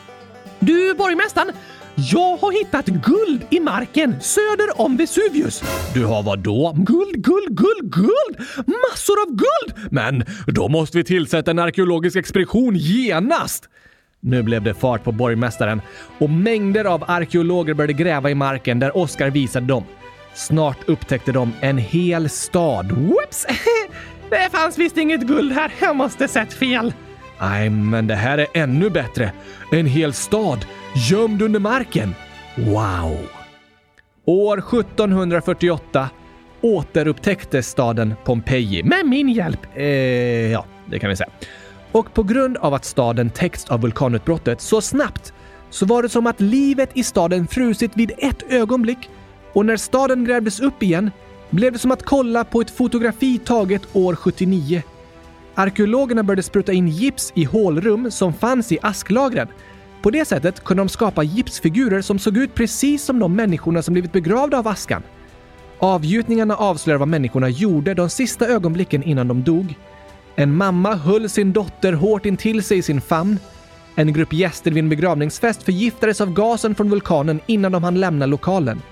Du, 0.58 0.94
borgmästaren! 0.94 1.52
Jag 2.00 2.36
har 2.36 2.52
hittat 2.52 2.86
guld 2.86 3.46
i 3.50 3.60
marken 3.60 4.20
söder 4.20 4.80
om 4.80 4.96
Vesuvius. 4.96 5.62
Du 5.94 6.04
har 6.04 6.22
vad 6.22 6.38
då? 6.38 6.72
Guld, 6.76 7.24
guld, 7.24 7.56
guld, 7.56 7.92
guld! 7.92 8.48
Massor 8.56 9.14
av 9.26 9.28
guld! 9.28 9.92
Men 9.92 10.24
då 10.46 10.68
måste 10.68 10.98
vi 10.98 11.04
tillsätta 11.04 11.50
en 11.50 11.58
arkeologisk 11.58 12.16
expedition 12.16 12.76
genast! 12.76 13.68
Nu 14.20 14.42
blev 14.42 14.62
det 14.62 14.74
fart 14.74 15.04
på 15.04 15.12
borgmästaren 15.12 15.80
och 16.18 16.30
mängder 16.30 16.84
av 16.84 17.04
arkeologer 17.06 17.74
började 17.74 17.92
gräva 17.92 18.30
i 18.30 18.34
marken 18.34 18.78
där 18.78 18.96
Oskar 18.96 19.30
visade 19.30 19.66
dem. 19.66 19.84
Snart 20.34 20.88
upptäckte 20.88 21.32
de 21.32 21.52
en 21.60 21.78
hel 21.78 22.28
stad. 22.28 22.92
Whoops! 22.92 23.46
Det 24.30 24.48
fanns 24.52 24.78
visst 24.78 24.96
inget 24.96 25.20
guld 25.20 25.52
här. 25.52 25.72
Jag 25.80 25.96
måste 25.96 26.28
sett 26.28 26.52
fel. 26.52 26.92
Nej, 27.40 27.70
men 27.70 28.06
det 28.06 28.14
här 28.14 28.38
är 28.38 28.46
ännu 28.54 28.90
bättre. 28.90 29.32
En 29.72 29.86
hel 29.86 30.12
stad 30.12 30.66
gömd 30.94 31.42
under 31.42 31.60
marken. 31.60 32.14
Wow! 32.56 33.18
År 34.24 34.58
1748 34.58 36.08
återupptäcktes 36.60 37.68
staden 37.68 38.14
Pompeji. 38.24 38.82
Med 38.82 39.06
min 39.06 39.28
hjälp. 39.28 39.60
Eh, 39.74 39.86
ja, 40.52 40.64
det 40.86 40.98
kan 40.98 41.10
vi 41.10 41.16
säga. 41.16 41.30
Och 41.92 42.14
på 42.14 42.22
grund 42.22 42.56
av 42.56 42.74
att 42.74 42.84
staden 42.84 43.30
täckts 43.30 43.70
av 43.70 43.80
vulkanutbrottet 43.80 44.60
så 44.60 44.80
snabbt 44.80 45.32
så 45.70 45.86
var 45.86 46.02
det 46.02 46.08
som 46.08 46.26
att 46.26 46.40
livet 46.40 46.90
i 46.94 47.02
staden 47.02 47.46
frusit 47.46 47.90
vid 47.94 48.12
ett 48.18 48.52
ögonblick 48.52 49.10
och 49.52 49.66
när 49.66 49.76
staden 49.76 50.24
grävdes 50.24 50.60
upp 50.60 50.82
igen 50.82 51.10
blev 51.50 51.72
det 51.72 51.78
som 51.78 51.90
att 51.90 52.02
kolla 52.02 52.44
på 52.44 52.60
ett 52.60 52.70
fotografi 52.70 53.38
taget 53.38 53.82
år 53.92 54.14
79. 54.14 54.82
Arkeologerna 55.54 56.22
började 56.22 56.42
spruta 56.42 56.72
in 56.72 56.88
gips 56.88 57.32
i 57.34 57.44
hålrum 57.44 58.10
som 58.10 58.32
fanns 58.32 58.72
i 58.72 58.78
asklagren. 58.82 59.48
På 60.02 60.10
det 60.10 60.24
sättet 60.24 60.64
kunde 60.64 60.80
de 60.80 60.88
skapa 60.88 61.22
gipsfigurer 61.22 62.02
som 62.02 62.18
såg 62.18 62.36
ut 62.36 62.54
precis 62.54 63.04
som 63.04 63.18
de 63.18 63.36
människorna 63.36 63.82
som 63.82 63.92
blivit 63.92 64.12
begravda 64.12 64.58
av 64.58 64.68
askan. 64.68 65.02
Avgjutningarna 65.78 66.56
avslöjar 66.56 66.98
vad 66.98 67.08
människorna 67.08 67.48
gjorde 67.48 67.94
de 67.94 68.10
sista 68.10 68.46
ögonblicken 68.46 69.02
innan 69.02 69.28
de 69.28 69.42
dog. 69.42 69.74
En 70.36 70.56
mamma 70.56 70.94
höll 70.94 71.28
sin 71.28 71.52
dotter 71.52 71.92
hårt 71.92 72.26
intill 72.26 72.62
sig 72.62 72.78
i 72.78 72.82
sin 72.82 73.00
famn. 73.00 73.38
En 73.94 74.12
grupp 74.12 74.32
gäster 74.32 74.70
vid 74.70 74.82
en 74.84 74.88
begravningsfest 74.88 75.62
förgiftades 75.62 76.20
av 76.20 76.32
gasen 76.32 76.74
från 76.74 76.90
vulkanen 76.90 77.40
innan 77.46 77.72
de 77.72 77.84
hann 77.84 78.00
lämna 78.00 78.26
lokalen. 78.26 78.82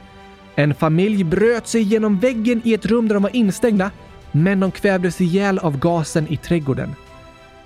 En 0.54 0.74
familj 0.74 1.24
bröt 1.24 1.66
sig 1.66 1.82
genom 1.82 2.18
väggen 2.18 2.60
i 2.64 2.74
ett 2.74 2.86
rum 2.86 3.08
där 3.08 3.14
de 3.14 3.22
var 3.22 3.36
instängda, 3.36 3.90
men 4.32 4.60
de 4.60 4.70
kvävdes 4.70 5.20
ihjäl 5.20 5.58
av 5.58 5.78
gasen 5.78 6.26
i 6.28 6.36
trädgården. 6.36 6.94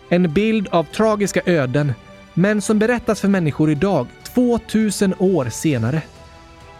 En 0.08 0.32
bild 0.32 0.68
av 0.70 0.84
tragiska 0.84 1.40
öden, 1.46 1.92
men 2.34 2.60
som 2.60 2.78
berättas 2.78 3.20
för 3.20 3.28
människor 3.28 3.70
idag, 3.70 4.06
2000 4.34 5.14
år 5.18 5.48
senare. 5.50 6.02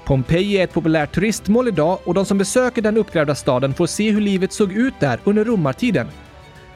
Pompeji 0.05 0.59
är 0.59 0.65
ett 0.65 0.73
populärt 0.73 1.15
turistmål 1.15 1.69
idag 1.69 1.99
och 2.05 2.15
de 2.15 2.25
som 2.25 2.39
besöker 2.39 2.83
den 2.83 2.97
uppgrävda 2.97 3.35
staden 3.35 3.75
får 3.75 3.87
se 3.87 4.11
hur 4.11 4.21
livet 4.21 4.53
såg 4.53 4.73
ut 4.73 4.95
där 5.01 5.21
under 5.25 5.45
romartiden. 5.45 6.07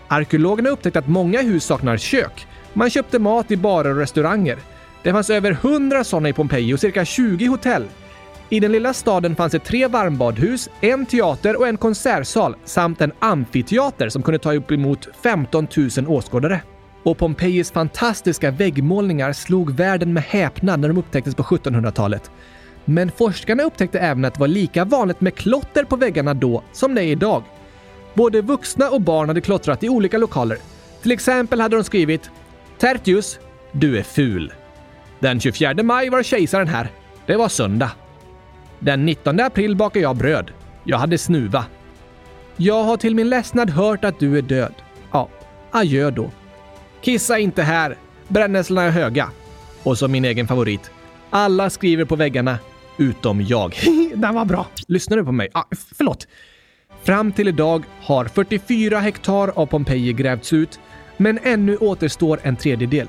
Arkeologerna 0.08 0.70
upptäckte 0.70 0.98
att 0.98 1.08
många 1.08 1.42
hus 1.42 1.64
saknar 1.64 1.96
kök. 1.96 2.46
Man 2.72 2.90
köpte 2.90 3.18
mat 3.18 3.50
i 3.50 3.56
barer 3.56 3.90
och 3.90 3.96
restauranger. 3.96 4.58
Det 5.02 5.12
fanns 5.12 5.30
över 5.30 5.50
100 5.50 6.04
sådana 6.04 6.28
i 6.28 6.32
Pompeji 6.32 6.74
och 6.74 6.80
cirka 6.80 7.04
20 7.04 7.46
hotell. 7.46 7.84
I 8.48 8.60
den 8.60 8.72
lilla 8.72 8.94
staden 8.94 9.36
fanns 9.36 9.52
det 9.52 9.58
tre 9.58 9.86
varmbadhus, 9.86 10.68
en 10.80 11.06
teater 11.06 11.56
och 11.56 11.68
en 11.68 11.76
konsertsal 11.76 12.56
samt 12.64 13.00
en 13.00 13.12
amfiteater 13.18 14.08
som 14.08 14.22
kunde 14.22 14.38
ta 14.38 14.54
upp 14.54 14.70
emot 14.72 15.08
15 15.22 15.66
000 15.96 16.08
åskådare. 16.08 16.60
Och 17.04 17.18
Pompejis 17.18 17.70
fantastiska 17.70 18.50
väggmålningar 18.50 19.32
slog 19.32 19.70
världen 19.70 20.12
med 20.12 20.22
häpnad 20.22 20.80
när 20.80 20.88
de 20.88 20.98
upptäcktes 20.98 21.34
på 21.34 21.42
1700-talet. 21.42 22.30
Men 22.84 23.10
forskarna 23.10 23.62
upptäckte 23.62 23.98
även 23.98 24.24
att 24.24 24.34
det 24.34 24.40
var 24.40 24.48
lika 24.48 24.84
vanligt 24.84 25.20
med 25.20 25.34
klotter 25.34 25.84
på 25.84 25.96
väggarna 25.96 26.34
då 26.34 26.62
som 26.72 26.94
det 26.94 27.02
är 27.02 27.06
idag. 27.06 27.42
Både 28.14 28.42
vuxna 28.42 28.90
och 28.90 29.00
barn 29.00 29.28
hade 29.28 29.40
klottrat 29.40 29.84
i 29.84 29.88
olika 29.88 30.18
lokaler. 30.18 30.58
Till 31.02 31.12
exempel 31.12 31.60
hade 31.60 31.76
de 31.76 31.84
skrivit 31.84 32.30
“Tertius, 32.78 33.38
du 33.72 33.98
är 33.98 34.02
ful”. 34.02 34.52
Den 35.20 35.40
24 35.40 35.82
maj 35.82 36.10
var 36.10 36.22
kejsaren 36.22 36.68
här. 36.68 36.88
Det 37.26 37.36
var 37.36 37.48
söndag. 37.48 37.90
Den 38.78 39.06
19 39.06 39.40
april 39.40 39.76
bakade 39.76 40.00
jag 40.00 40.16
bröd. 40.16 40.50
Jag 40.84 40.98
hade 40.98 41.18
snuva. 41.18 41.64
Jag 42.56 42.84
har 42.84 42.96
till 42.96 43.14
min 43.14 43.28
ledsnad 43.28 43.70
hört 43.70 44.04
att 44.04 44.20
du 44.20 44.38
är 44.38 44.42
död. 44.42 44.74
Ja, 45.12 45.28
adjö 45.70 46.10
då. 46.10 46.30
Kissa 47.04 47.38
inte 47.38 47.62
här. 47.62 47.96
Brännässlorna 48.28 48.82
är 48.82 48.90
höga. 48.90 49.30
Och 49.82 49.98
så 49.98 50.08
min 50.08 50.24
egen 50.24 50.48
favorit. 50.48 50.90
Alla 51.30 51.70
skriver 51.70 52.04
på 52.04 52.16
väggarna, 52.16 52.58
utom 52.96 53.42
jag. 53.42 53.74
Den 54.14 54.34
var 54.34 54.44
bra. 54.44 54.66
Lyssnar 54.88 55.16
du 55.16 55.24
på 55.24 55.32
mig? 55.32 55.48
Ah, 55.54 55.64
förlåt. 55.94 56.26
Fram 57.02 57.32
till 57.32 57.48
idag 57.48 57.84
har 58.00 58.24
44 58.24 58.98
hektar 58.98 59.48
av 59.48 59.66
Pompeji 59.66 60.12
grävts 60.12 60.52
ut, 60.52 60.80
men 61.16 61.38
ännu 61.42 61.76
återstår 61.76 62.40
en 62.42 62.56
tredjedel. 62.56 63.06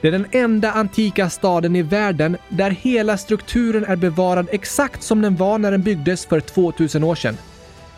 Det 0.00 0.08
är 0.08 0.12
den 0.12 0.26
enda 0.30 0.72
antika 0.72 1.30
staden 1.30 1.76
i 1.76 1.82
världen 1.82 2.36
där 2.48 2.70
hela 2.70 3.16
strukturen 3.16 3.84
är 3.84 3.96
bevarad 3.96 4.48
exakt 4.52 5.02
som 5.02 5.22
den 5.22 5.36
var 5.36 5.58
när 5.58 5.70
den 5.70 5.82
byggdes 5.82 6.26
för 6.26 6.40
2000 6.40 7.04
år 7.04 7.14
sedan. 7.14 7.36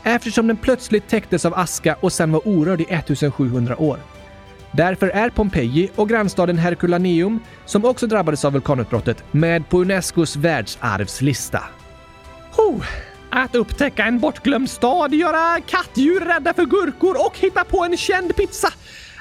Eftersom 0.03 0.47
den 0.47 0.57
plötsligt 0.57 1.09
täcktes 1.09 1.45
av 1.45 1.55
aska 1.55 1.97
och 2.01 2.13
sen 2.13 2.33
var 2.33 2.49
orörd 2.49 2.81
i 2.81 2.85
1700 2.85 3.77
år. 3.77 3.99
Därför 4.73 5.09
är 5.09 5.31
Pompeji 5.31 5.91
och 5.97 6.09
grannstaden 6.09 6.59
Herculaneum, 6.59 7.41
som 7.65 7.85
också 7.85 8.07
drabbades 8.07 8.45
av 8.45 8.53
vulkanutbrottet, 8.53 9.25
med 9.31 9.69
på 9.69 9.81
Unescos 9.81 10.37
världsarvslista. 10.37 11.63
Oh, 12.57 12.85
att 13.31 13.55
upptäcka 13.55 14.05
en 14.05 14.19
bortglömd 14.19 14.71
stad, 14.71 15.15
göra 15.15 15.61
kattdjur 15.61 16.21
rädda 16.21 16.55
för 16.55 16.65
gurkor 16.65 17.27
och 17.27 17.39
hitta 17.39 17.65
på 17.65 17.85
en 17.85 17.97
känd 17.97 18.37
pizza. 18.37 18.73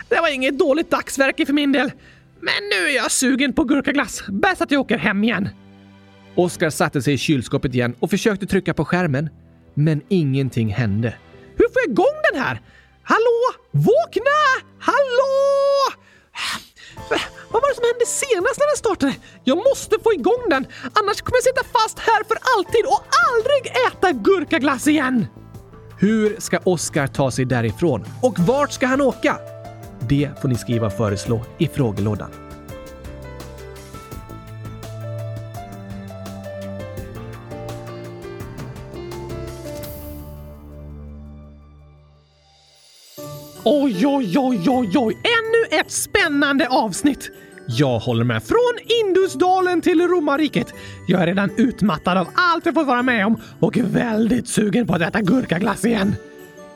Det 0.09 0.19
var 0.19 0.33
inget 0.33 0.59
dåligt 0.59 0.91
dagsverke 0.91 1.45
för 1.45 1.53
min 1.53 1.71
del. 1.71 1.91
Men 2.41 2.69
nu 2.71 2.89
är 2.89 2.95
jag 2.95 3.11
sugen 3.11 3.53
på 3.53 3.63
gurkaglass. 3.63 4.23
Bäst 4.27 4.61
att 4.61 4.71
jag 4.71 4.81
åker 4.81 4.97
hem 4.97 5.23
igen. 5.23 5.49
Oskar 6.35 6.69
satte 6.69 7.01
sig 7.01 7.13
i 7.13 7.17
kylskåpet 7.17 7.75
igen 7.75 7.95
och 7.99 8.09
försökte 8.09 8.45
trycka 8.45 8.73
på 8.73 8.85
skärmen. 8.85 9.29
Men 9.73 10.01
ingenting 10.07 10.69
hände. 10.73 11.13
Hur 11.55 11.65
får 11.73 11.81
jag 11.85 11.91
igång 11.91 12.15
den 12.33 12.41
här? 12.41 12.61
Hallå? 13.13 13.37
Vakna! 13.71 14.39
Hallå! 14.79 15.35
Vad 17.51 17.61
var 17.61 17.69
det 17.69 17.75
som 17.75 17.83
hände 17.83 18.05
senast 18.05 18.59
när 18.59 18.67
den 18.67 18.77
startade? 18.77 19.15
Jag 19.43 19.57
måste 19.57 19.95
få 20.03 20.13
igång 20.13 20.43
den, 20.49 20.65
annars 20.99 21.21
kommer 21.21 21.37
jag 21.37 21.43
sitta 21.43 21.63
fast 21.63 21.99
här 21.99 22.23
för 22.23 22.37
alltid 22.57 22.85
och 22.85 23.01
aldrig 23.27 23.61
äta 23.87 24.11
gurkaglass 24.11 24.87
igen! 24.87 25.27
Hur 25.99 26.39
ska 26.39 26.59
Oskar 26.63 27.07
ta 27.07 27.31
sig 27.31 27.45
därifrån? 27.45 28.05
Och 28.21 28.39
vart 28.39 28.71
ska 28.71 28.87
han 28.87 29.01
åka? 29.01 29.37
Det 30.09 30.31
får 30.41 30.47
ni 30.47 30.55
skriva 30.55 30.87
och 30.87 30.93
föreslå 30.93 31.41
i 31.57 31.67
frågelådan. 31.67 32.48
Oj, 43.71 44.05
oj, 44.05 44.37
oj, 44.37 44.69
oj, 44.69 44.97
oj! 44.97 45.13
Ännu 45.13 45.79
ett 45.79 45.91
spännande 45.91 46.67
avsnitt! 46.67 47.31
Jag 47.67 47.99
håller 47.99 48.23
med. 48.23 48.43
Från 48.43 48.77
Indusdalen 49.05 49.81
till 49.81 50.01
romarriket. 50.01 50.73
Jag 51.07 51.21
är 51.21 51.25
redan 51.25 51.51
utmattad 51.57 52.17
av 52.17 52.27
allt 52.33 52.65
jag 52.65 52.75
fått 52.75 52.87
vara 52.87 53.03
med 53.03 53.25
om 53.25 53.41
och 53.59 53.77
väldigt 53.77 54.47
sugen 54.47 54.87
på 54.87 54.93
att 54.93 55.01
äta 55.01 55.21
gurkaglass 55.21 55.85
igen. 55.85 56.15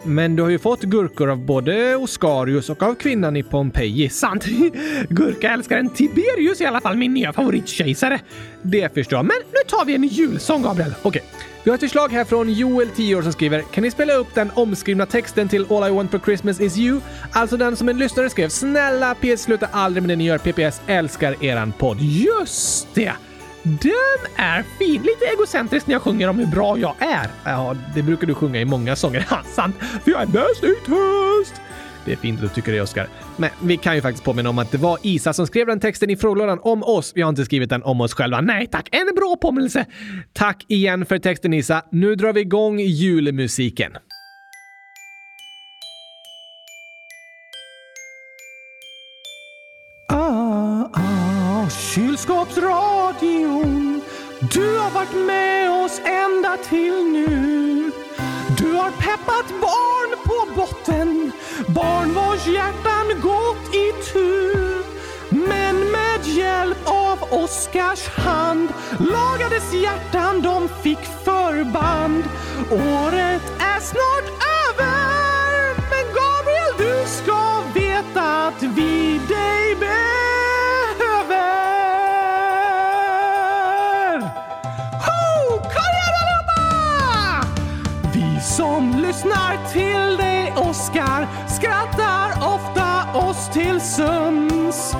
Men 0.06 0.36
du 0.36 0.44
har 0.44 0.50
ju 0.50 0.60
fått 0.60 0.82
gurkor 0.82 1.30
av 1.30 1.38
både 1.38 1.96
Oscarius 1.96 2.70
och 2.70 2.84
av 2.84 2.96
kvinnan 2.96 3.36
i 3.36 3.44
Pompeji. 3.44 4.10
Sant! 4.10 4.46
Gurkaälskaren 5.10 5.90
Tiberius 5.90 6.62
i 6.62 6.66
alla 6.66 6.82
fall 6.82 6.98
min 6.98 7.14
nya 7.14 7.34
favoritkejsare. 7.34 8.20
Det 8.62 8.94
förstår 8.94 9.18
jag. 9.18 9.26
Men 9.26 9.38
nu 9.52 9.60
tar 9.68 9.86
vi 9.86 9.96
en 9.96 10.04
julsång, 10.04 10.64
Gabriel. 10.64 10.94
Okej. 11.02 11.24
Vi 11.64 11.70
har 11.70 11.76
ett 11.76 11.82
förslag 11.82 12.12
här 12.12 12.26
från 12.26 12.54
Joel, 12.54 12.90
10 12.90 13.16
år, 13.16 13.22
som 13.22 13.32
skriver 13.32 13.62
“Kan 13.62 13.84
ni 13.84 13.92
spela 13.92 14.14
upp 14.14 14.36
den 14.36 14.52
omskrivna 14.54 15.06
texten 15.06 15.50
till 15.50 15.66
All 15.70 15.88
I 15.88 15.92
want 15.92 16.12
for 16.12 16.20
Christmas 16.20 16.62
is 16.62 16.78
you?” 16.78 17.00
Alltså 17.32 17.58
den 17.58 17.76
som 17.76 17.90
en 17.90 17.98
lyssnare 17.98 18.30
skrev 18.30 18.50
“Snälla 18.50 19.16
PS, 19.16 19.42
sluta 19.42 19.68
aldrig 19.72 20.04
med 20.04 20.10
det 20.10 20.16
ni 20.16 20.26
gör. 20.26 20.38
PPS 20.38 20.82
älskar 20.88 21.44
eran 21.44 21.72
podd.” 21.72 21.98
Just 22.02 22.88
det! 22.94 23.14
Den 23.64 23.92
är 24.36 24.64
fin! 24.80 25.02
Lite 25.02 25.26
egocentriskt 25.34 25.88
när 25.88 25.96
jag 25.96 26.02
sjunger 26.02 26.28
om 26.30 26.40
hur 26.40 26.46
bra 26.46 26.78
jag 26.78 26.96
är. 27.00 27.28
Ja, 27.44 27.76
det 27.96 28.02
brukar 28.02 28.28
du 28.28 28.34
sjunga 28.34 28.62
i 28.62 28.66
många 28.66 28.96
sånger. 28.96 29.28
Ja, 29.30 29.42
sant! 29.56 29.76
För 30.04 30.12
jag 30.12 30.22
är 30.22 30.26
bäst 30.26 30.64
i 30.64 30.76
test! 30.86 31.62
Det 32.06 32.12
är 32.12 32.16
fint 32.16 32.44
att 32.44 32.50
du 32.50 32.56
tycker 32.56 32.72
det, 32.72 32.82
Oskar. 32.82 33.08
Men 33.38 33.50
vi 33.62 33.78
kan 33.78 33.96
ju 33.96 34.02
faktiskt 34.02 34.24
påminna 34.24 34.50
om 34.50 34.60
att 34.60 34.72
det 34.72 34.78
var 34.78 34.98
Isa 35.02 35.34
som 35.34 35.48
skrev 35.48 35.68
den 35.68 35.80
texten 35.80 36.10
i 36.10 36.16
frågelådan 36.16 36.60
om 36.62 36.84
oss. 36.84 37.12
Vi 37.16 37.22
har 37.22 37.30
inte 37.30 37.46
skrivit 37.46 37.70
den 37.70 37.84
om 37.84 38.02
oss 38.02 38.14
själva. 38.14 38.42
Nej 38.42 38.68
tack, 38.68 38.90
en 38.92 39.16
bra 39.16 39.36
påminnelse! 39.42 39.86
Tack 40.34 40.66
igen 40.68 41.06
för 41.06 41.20
texten 41.20 41.54
Isa. 41.54 41.82
Nu 41.92 42.16
drar 42.16 42.34
vi 42.34 42.42
igång 42.42 42.80
julmusiken. 42.80 43.92
Kylskåpsradion. 51.94 54.02
Du 54.40 54.78
har 54.78 54.92
varit 54.92 55.26
med 55.26 55.72
oss 55.72 56.02
ända 56.06 56.58
till 56.70 57.04
nu. 57.04 57.92
Du 58.58 58.72
har 58.72 58.92
peppat 58.92 59.48
barn 59.62 60.18
på 60.24 60.48
botten, 60.56 61.32
barn 61.68 62.14
vars 62.14 62.48
hjärtan 62.48 63.22
gått 63.22 63.76
i 63.76 63.94
tur. 64.14 64.84
Men 65.30 65.92
med 65.92 66.26
hjälp 66.26 66.78
av 66.86 67.24
Oskars 67.44 68.08
hand 68.08 68.70
lagades 69.00 69.74
hjärtan, 69.74 70.42
de 70.42 70.70
fick 70.84 71.00
förband. 71.26 72.24
Året 72.72 73.44
är 73.60 73.80
snart 73.80 74.43
sömns. 93.96 94.96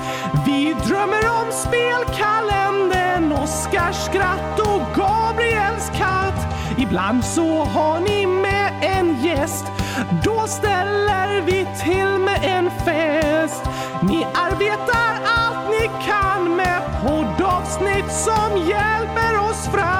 Vi 0.46 0.74
drömmer 0.86 1.22
om 1.40 1.52
spelkalendern, 1.52 3.32
Oskars 3.32 3.96
skratt 3.96 4.60
och 4.60 4.96
Gabriels 4.96 5.90
katt. 5.98 6.46
Ibland 6.78 7.24
så 7.24 7.64
har 7.64 8.00
ni 8.00 8.26
med 8.26 8.72
en 8.82 9.22
gäst. 9.22 9.64
Då 10.24 10.46
ställer 10.46 11.40
vi 11.40 11.66
till 11.84 12.18
med 12.18 12.40
en 12.44 12.70
fest. 12.70 13.62
Ni 14.02 14.26
arbetar 14.34 15.20
allt 15.36 15.70
ni 15.70 15.90
kan 16.06 16.56
med 16.56 16.82
poddavsnitt 17.02 18.12
som 18.12 18.58
hjälper 18.58 19.50
oss 19.50 19.68
fram. 19.72 19.93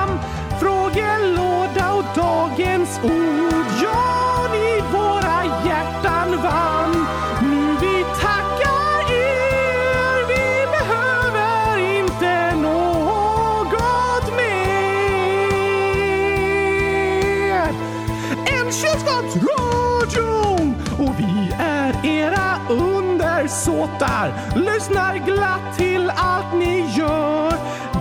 Låtar, 23.84 24.32
Lyssnar 24.54 25.16
glatt 25.16 25.76
till 25.76 26.10
allt 26.16 26.54
ni 26.54 26.80
gör. 26.96 27.52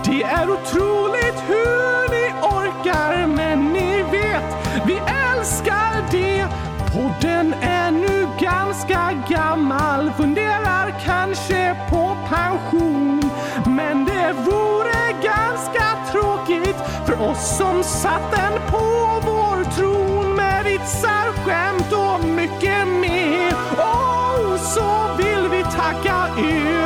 Det 0.04 0.22
är 0.22 0.50
otroligt 0.50 1.42
hur 1.48 2.10
ni 2.10 2.32
orkar, 2.42 3.26
men 3.26 3.72
ni 3.72 4.02
vet, 4.02 4.44
vi 4.86 5.00
älskar 5.32 6.10
det. 6.10 6.46
Podden 6.92 7.54
är 7.62 7.90
nu 7.90 8.26
ganska 8.40 9.10
gammal, 9.28 10.12
funderar 10.12 10.94
kanske 11.04 11.76
på 11.90 12.16
pension. 12.28 13.30
Men 13.66 14.04
det 14.04 14.32
vore 14.32 15.12
ganska 15.22 16.12
tråkigt 16.12 16.76
för 17.06 17.30
oss 17.30 17.56
som 17.58 17.82
satt 17.82 18.30
den 18.30 18.52
på 18.70 19.20
vår 19.24 19.64
tron 19.76 20.36
med 20.36 20.64
vitsar, 20.64 21.32
skämt 21.44 21.92
och 21.92 22.28
mycket 22.28 22.83
You. 26.36 26.83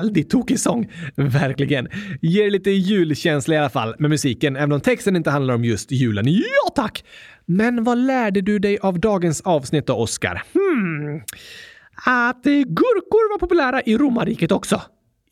Väldigt 0.00 0.30
tokig 0.30 0.60
sång, 0.60 0.92
verkligen. 1.16 1.88
Ger 2.20 2.50
lite 2.50 2.70
julkänsla 2.70 3.54
i 3.54 3.58
alla 3.58 3.70
fall 3.70 3.94
med 3.98 4.10
musiken, 4.10 4.56
även 4.56 4.72
om 4.72 4.80
texten 4.80 5.16
inte 5.16 5.30
handlar 5.30 5.54
om 5.54 5.64
just 5.64 5.90
julen. 5.90 6.24
Ja 6.28 6.70
tack! 6.74 7.04
Men 7.46 7.84
vad 7.84 7.98
lärde 7.98 8.40
du 8.40 8.58
dig 8.58 8.78
av 8.78 9.00
dagens 9.00 9.40
avsnitt 9.40 9.86
då, 9.86 9.94
Oscar? 9.94 10.42
Hmm. 10.54 11.20
Att 12.06 12.46
eh, 12.46 12.52
gurkor 12.52 13.32
var 13.32 13.38
populära 13.38 13.82
i 13.82 13.96
romarriket 13.96 14.52
också. 14.52 14.82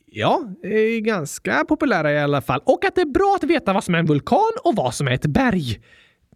Ja, 0.06 0.42
eh, 0.64 1.00
ganska 1.00 1.64
populära 1.68 2.12
i 2.12 2.18
alla 2.18 2.40
fall. 2.40 2.60
Och 2.64 2.84
att 2.84 2.94
det 2.94 3.00
är 3.00 3.12
bra 3.12 3.38
att 3.42 3.50
veta 3.50 3.72
vad 3.72 3.84
som 3.84 3.94
är 3.94 3.98
en 3.98 4.06
vulkan 4.06 4.52
och 4.64 4.76
vad 4.76 4.94
som 4.94 5.08
är 5.08 5.12
ett 5.12 5.26
berg. 5.26 5.80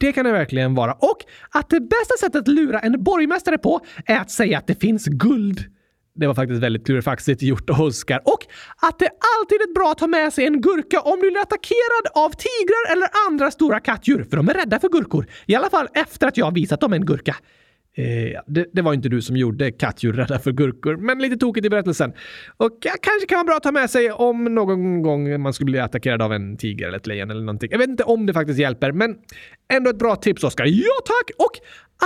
Det 0.00 0.12
kan 0.12 0.24
det 0.24 0.32
verkligen 0.32 0.74
vara. 0.74 0.92
Och 0.92 1.18
att 1.50 1.70
det 1.70 1.80
bästa 1.80 2.16
sättet 2.20 2.40
att 2.40 2.48
lura 2.48 2.78
en 2.78 3.04
borgmästare 3.04 3.58
på 3.58 3.80
är 4.06 4.18
att 4.18 4.30
säga 4.30 4.58
att 4.58 4.66
det 4.66 4.80
finns 4.80 5.04
guld. 5.06 5.64
Det 6.14 6.27
var 6.27 6.35
faktiskt 6.35 6.62
väldigt 6.62 6.87
klurifaxigt 6.87 7.42
gjort, 7.42 7.70
Oscar. 7.70 8.20
Och 8.25 8.46
att 8.88 8.98
det 8.98 9.11
alltid 9.38 9.61
är 9.61 9.75
bra 9.75 9.92
att 9.92 10.01
ha 10.01 10.07
med 10.07 10.33
sig 10.33 10.46
en 10.46 10.61
gurka 10.61 11.01
om 11.01 11.20
du 11.20 11.31
blir 11.31 11.40
attackerad 11.40 12.25
av 12.25 12.31
tigrar 12.31 12.92
eller 12.92 13.09
andra 13.29 13.51
stora 13.51 13.81
kattdjur, 13.81 14.25
för 14.31 14.37
de 14.37 14.48
är 14.48 14.55
rädda 14.55 14.81
för 14.81 14.88
gurkor. 14.88 15.27
I 15.46 15.55
alla 15.55 15.70
fall 15.70 15.88
efter 15.94 16.27
att 16.27 16.37
jag 16.37 16.46
har 16.46 16.53
visat 16.53 16.81
dem 16.81 16.92
en 16.92 17.07
gurka. 17.07 17.37
Eh, 17.96 18.40
det, 18.46 18.66
det 18.72 18.83
var 18.83 18.94
inte 18.94 19.09
du 19.09 19.22
som 19.22 19.37
gjorde 19.37 19.72
kattdjur 19.72 20.12
rädda 20.12 20.38
för 20.38 20.53
gurkor, 20.53 20.96
men 20.96 21.18
lite 21.18 21.37
tokigt 21.37 21.66
i 21.66 21.70
berättelsen. 21.70 22.12
Och 22.57 22.79
ja, 22.83 22.92
kanske 23.03 23.27
kan 23.27 23.37
vara 23.37 23.44
bra 23.44 23.57
att 23.57 23.62
ta 23.62 23.72
med 23.72 23.90
sig 23.90 24.12
om 24.12 24.44
någon 24.44 25.03
gång 25.03 25.40
man 25.40 25.53
skulle 25.53 25.70
bli 25.70 25.79
attackerad 25.79 26.22
av 26.22 26.33
en 26.33 26.57
tiger 26.57 26.87
eller 26.87 26.98
ett 26.98 27.07
lejon 27.07 27.31
eller 27.31 27.40
någonting. 27.40 27.68
Jag 27.72 27.79
vet 27.79 27.88
inte 27.88 28.05
om 28.05 28.27
det 28.27 28.33
faktiskt 28.33 28.59
hjälper, 28.59 28.92
men 28.92 29.16
ändå 29.72 29.90
ett 29.90 29.98
bra 29.98 30.16
tips, 30.16 30.44
Oskar. 30.44 30.64
Ja 30.66 30.94
tack! 31.05 31.31
Och 31.38 31.59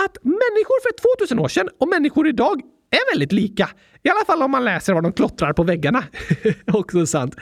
att 0.05 0.25
människor 0.25 0.83
för 0.83 1.19
2000 1.19 1.39
år 1.39 1.49
sedan 1.49 1.69
och 1.79 1.89
människor 1.89 2.29
idag 2.29 2.61
är 2.97 3.13
väldigt 3.13 3.33
lika. 3.33 3.69
I 4.03 4.09
alla 4.09 4.25
fall 4.27 4.43
om 4.43 4.51
man 4.51 4.65
läser 4.65 4.95
vad 4.95 5.03
de 5.03 5.13
klottrar 5.13 5.53
på 5.53 5.63
väggarna. 5.63 6.05
Också 6.73 7.07
sant. 7.07 7.35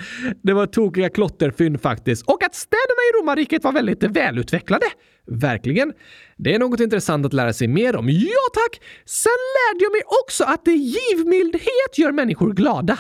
Det 0.43 0.53
var 0.53 0.67
tokiga 0.67 1.09
klotterfynd 1.09 1.81
faktiskt. 1.81 2.23
Och 2.27 2.45
att 2.45 2.55
städerna 2.55 3.03
i 3.11 3.21
romarriket 3.21 3.65
var 3.65 3.73
väldigt 3.73 4.03
välutvecklade. 4.03 4.87
Verkligen. 5.27 5.93
Det 6.37 6.55
är 6.55 6.59
något 6.59 6.81
intressant 6.81 7.27
att 7.27 7.33
lära 7.33 7.53
sig 7.53 7.69
mer 7.69 7.97
om. 7.97 8.09
Ja, 8.09 8.45
tack! 8.55 8.83
Sen 9.05 9.31
lärde 9.55 9.85
jag 9.85 9.93
mig 9.93 10.03
också 10.23 10.45
att 10.45 10.67
givmildhet 10.67 11.99
gör 11.99 12.13
människor 12.13 12.53
glada. 12.53 12.99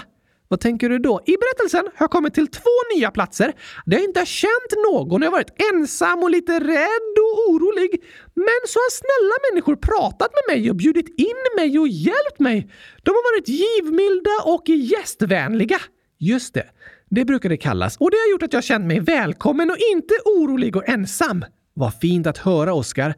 Vad 0.48 0.60
tänker 0.60 0.88
du 0.88 0.98
då? 0.98 1.20
I 1.26 1.36
berättelsen 1.36 1.84
har 1.84 2.04
jag 2.04 2.10
kommit 2.10 2.34
till 2.34 2.46
två 2.46 2.70
nya 2.96 3.10
platser 3.10 3.52
där 3.86 3.96
jag 3.96 4.04
inte 4.04 4.20
har 4.20 4.24
känt 4.26 4.72
någon. 4.92 5.22
Jag 5.22 5.30
har 5.30 5.38
varit 5.38 5.62
ensam 5.72 6.22
och 6.22 6.30
lite 6.30 6.60
rädd 6.60 7.14
och 7.24 7.50
orolig. 7.50 8.02
Men 8.34 8.60
så 8.66 8.78
har 8.78 8.90
snälla 8.90 9.34
människor 9.50 9.76
pratat 9.76 10.30
med 10.32 10.56
mig 10.56 10.70
och 10.70 10.76
bjudit 10.76 11.08
in 11.18 11.42
mig 11.56 11.78
och 11.78 11.88
hjälpt 11.88 12.38
mig. 12.38 12.70
De 13.02 13.10
har 13.10 13.34
varit 13.34 13.48
givmilda 13.48 14.30
och 14.44 14.68
gästvänliga. 14.68 15.80
Just 16.18 16.54
det. 16.54 16.66
Det 17.10 17.24
brukar 17.24 17.48
det 17.48 17.56
kallas. 17.56 17.96
Och 17.96 18.10
det 18.10 18.16
har 18.16 18.30
gjort 18.30 18.42
att 18.42 18.52
jag 18.52 18.64
känt 18.64 18.86
mig 18.86 19.00
välkommen 19.00 19.70
och 19.70 19.76
inte 19.92 20.14
orolig 20.24 20.76
och 20.76 20.88
ensam. 20.88 21.44
Vad 21.74 21.94
fint 21.98 22.26
att 22.26 22.38
höra, 22.38 22.74
Oskar. 22.74 23.14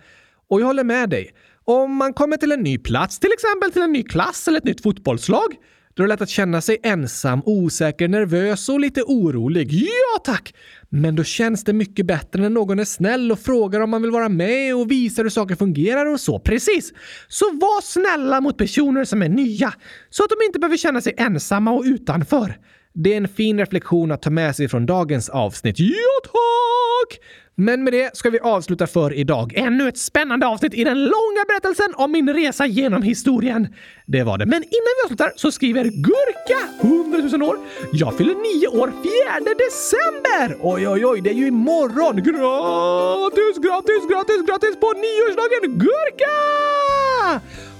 Och 0.48 0.60
jag 0.60 0.66
håller 0.66 0.84
med 0.84 1.10
dig. 1.10 1.30
Om 1.64 1.96
man 1.96 2.12
kommer 2.12 2.36
till 2.36 2.52
en 2.52 2.60
ny 2.60 2.78
plats, 2.78 3.18
till 3.18 3.32
exempel 3.32 3.72
till 3.72 3.82
en 3.82 3.92
ny 3.92 4.02
klass 4.02 4.48
eller 4.48 4.58
ett 4.58 4.64
nytt 4.64 4.82
fotbollslag, 4.82 5.56
då 5.96 6.02
är 6.02 6.06
det 6.06 6.12
lätt 6.12 6.20
att 6.20 6.28
känna 6.28 6.60
sig 6.60 6.78
ensam, 6.82 7.42
osäker, 7.44 8.08
nervös 8.08 8.68
och 8.68 8.80
lite 8.80 9.02
orolig. 9.02 9.72
Ja, 9.72 10.18
tack! 10.24 10.54
Men 10.88 11.16
då 11.16 11.24
känns 11.24 11.64
det 11.64 11.72
mycket 11.72 12.06
bättre 12.06 12.42
när 12.42 12.50
någon 12.50 12.78
är 12.78 12.84
snäll 12.84 13.32
och 13.32 13.38
frågar 13.38 13.80
om 13.80 13.90
man 13.90 14.02
vill 14.02 14.10
vara 14.10 14.28
med 14.28 14.76
och 14.76 14.90
visar 14.90 15.22
hur 15.22 15.30
saker 15.30 15.54
fungerar 15.54 16.06
och 16.06 16.20
så. 16.20 16.38
Precis! 16.38 16.92
Så 17.28 17.44
var 17.44 17.82
snälla 17.82 18.40
mot 18.40 18.58
personer 18.58 19.04
som 19.04 19.22
är 19.22 19.28
nya, 19.28 19.72
så 20.10 20.24
att 20.24 20.30
de 20.30 20.46
inte 20.46 20.58
behöver 20.58 20.76
känna 20.76 21.00
sig 21.00 21.14
ensamma 21.16 21.72
och 21.72 21.84
utanför. 21.84 22.58
Det 22.94 23.12
är 23.12 23.16
en 23.16 23.28
fin 23.28 23.58
reflektion 23.58 24.12
att 24.12 24.22
ta 24.22 24.30
med 24.30 24.56
sig 24.56 24.68
från 24.68 24.86
dagens 24.86 25.28
avsnitt. 25.28 25.78
Ja, 25.78 26.20
tack! 26.22 27.20
Men 27.58 27.84
med 27.84 27.92
det 27.92 28.16
ska 28.16 28.30
vi 28.30 28.38
avsluta 28.38 28.86
för 28.86 29.12
idag. 29.12 29.52
Ännu 29.56 29.88
ett 29.88 29.98
spännande 29.98 30.46
avsnitt 30.46 30.74
i 30.74 30.84
den 30.84 30.98
långa 31.04 31.44
berättelsen 31.48 31.94
om 31.94 32.12
min 32.12 32.32
resa 32.32 32.66
genom 32.66 33.02
historien. 33.02 33.68
Det 34.06 34.22
var 34.22 34.38
det. 34.38 34.46
Men 34.46 34.62
innan 34.62 34.94
vi 34.98 35.04
avslutar 35.04 35.32
så 35.36 35.52
skriver 35.52 35.84
Gurka, 35.84 36.58
100 36.80 37.38
000 37.38 37.48
år. 37.48 37.56
Jag 37.92 38.16
fyller 38.16 38.34
nio 38.34 38.68
år 38.68 38.86
4 38.86 39.54
december! 39.64 40.58
Oj, 40.62 40.88
oj, 40.88 41.06
oj, 41.06 41.20
det 41.20 41.30
är 41.30 41.34
ju 41.34 41.46
imorgon! 41.46 42.16
Gratis, 42.16 43.56
gratis, 43.66 44.02
gratis, 44.10 44.46
gratis 44.46 44.80
på 44.80 44.92
nioårsdagen 44.92 45.78
Gurka! 45.78 46.34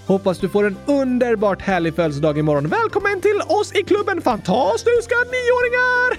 Hoppas 0.06 0.38
du 0.38 0.48
får 0.48 0.66
en 0.66 0.76
underbart 0.86 1.62
härlig 1.62 1.94
födelsedag 1.94 2.38
imorgon. 2.38 2.68
Välkommen 2.68 3.20
till 3.20 3.40
oss 3.46 3.72
i 3.72 3.82
klubben 3.82 4.22
Fantastiska 4.22 5.14
nioåringar! 5.32 6.16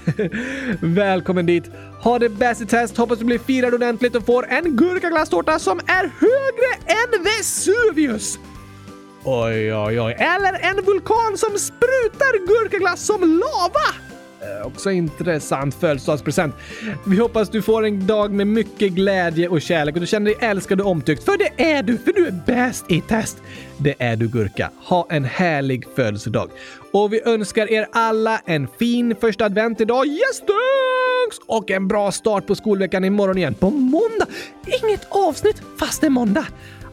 Välkommen 0.96 1.46
dit! 1.46 1.64
Ha 2.04 2.20
det 2.20 2.30
bäst 2.30 2.62
i 2.62 2.66
test, 2.66 2.98
hoppas 2.98 3.20
du 3.20 3.26
blir 3.26 3.40
firad 3.40 3.74
ordentligt 3.74 4.16
och 4.16 4.26
får 4.26 4.48
en 4.48 4.76
gurkaglasstårta 4.76 5.60
som 5.60 5.80
är 5.80 6.12
högre 6.20 6.72
än 6.86 7.24
Vesuvius! 7.24 8.40
Oj, 9.24 9.74
oj, 9.74 10.02
oj. 10.02 10.14
Eller 10.14 10.60
en 10.70 10.86
vulkan 10.86 11.38
som 11.38 11.58
sprutar 11.58 12.48
gurkaglass 12.48 13.06
som 13.06 13.22
lava! 13.22 14.07
Eh, 14.42 14.68
också 14.68 14.92
intressant 14.92 15.76
födelsedagspresent. 15.76 16.56
Vi 17.06 17.18
hoppas 17.18 17.50
du 17.50 17.62
får 17.62 17.86
en 17.86 18.08
dag 18.08 18.32
med 18.32 18.48
mycket 18.48 18.92
glädje 18.92 19.48
och 19.48 19.62
kärlek 19.62 19.96
och 19.96 20.02
du 20.02 20.08
känner 20.08 20.26
dig 20.26 20.50
älskad 20.50 20.82
och 20.82 20.92
omtyckt. 20.92 21.24
För 21.24 21.38
det 21.38 21.64
är 21.64 21.84
du, 21.84 21.98
för 21.98 22.14
du 22.14 22.28
är 22.28 22.44
bäst 22.46 22.86
i 22.92 23.02
test. 23.02 23.38
Det 23.78 23.96
är 24.00 24.16
du 24.16 24.28
Gurka. 24.28 24.72
Ha 24.84 25.08
en 25.10 25.24
härlig 25.24 25.86
födelsedag. 25.96 26.50
Och 26.92 27.14
vi 27.14 27.22
önskar 27.26 27.72
er 27.72 27.88
alla 27.92 28.42
en 28.46 28.68
fin 28.80 29.16
första 29.22 29.46
advent 29.46 29.82
idag. 29.82 30.08
Yes, 30.08 30.40
thanks! 30.40 31.38
Och 31.48 31.72
en 31.72 31.88
bra 31.88 32.12
start 32.12 32.48
på 32.48 32.56
skolveckan 32.56 33.06
imorgon 33.06 33.38
igen 33.38 33.54
på 33.54 33.70
måndag. 33.70 34.26
Inget 34.84 35.08
avsnitt 35.10 35.62
fast 35.80 36.02
det 36.02 36.08
är 36.08 36.12
måndag. 36.12 36.46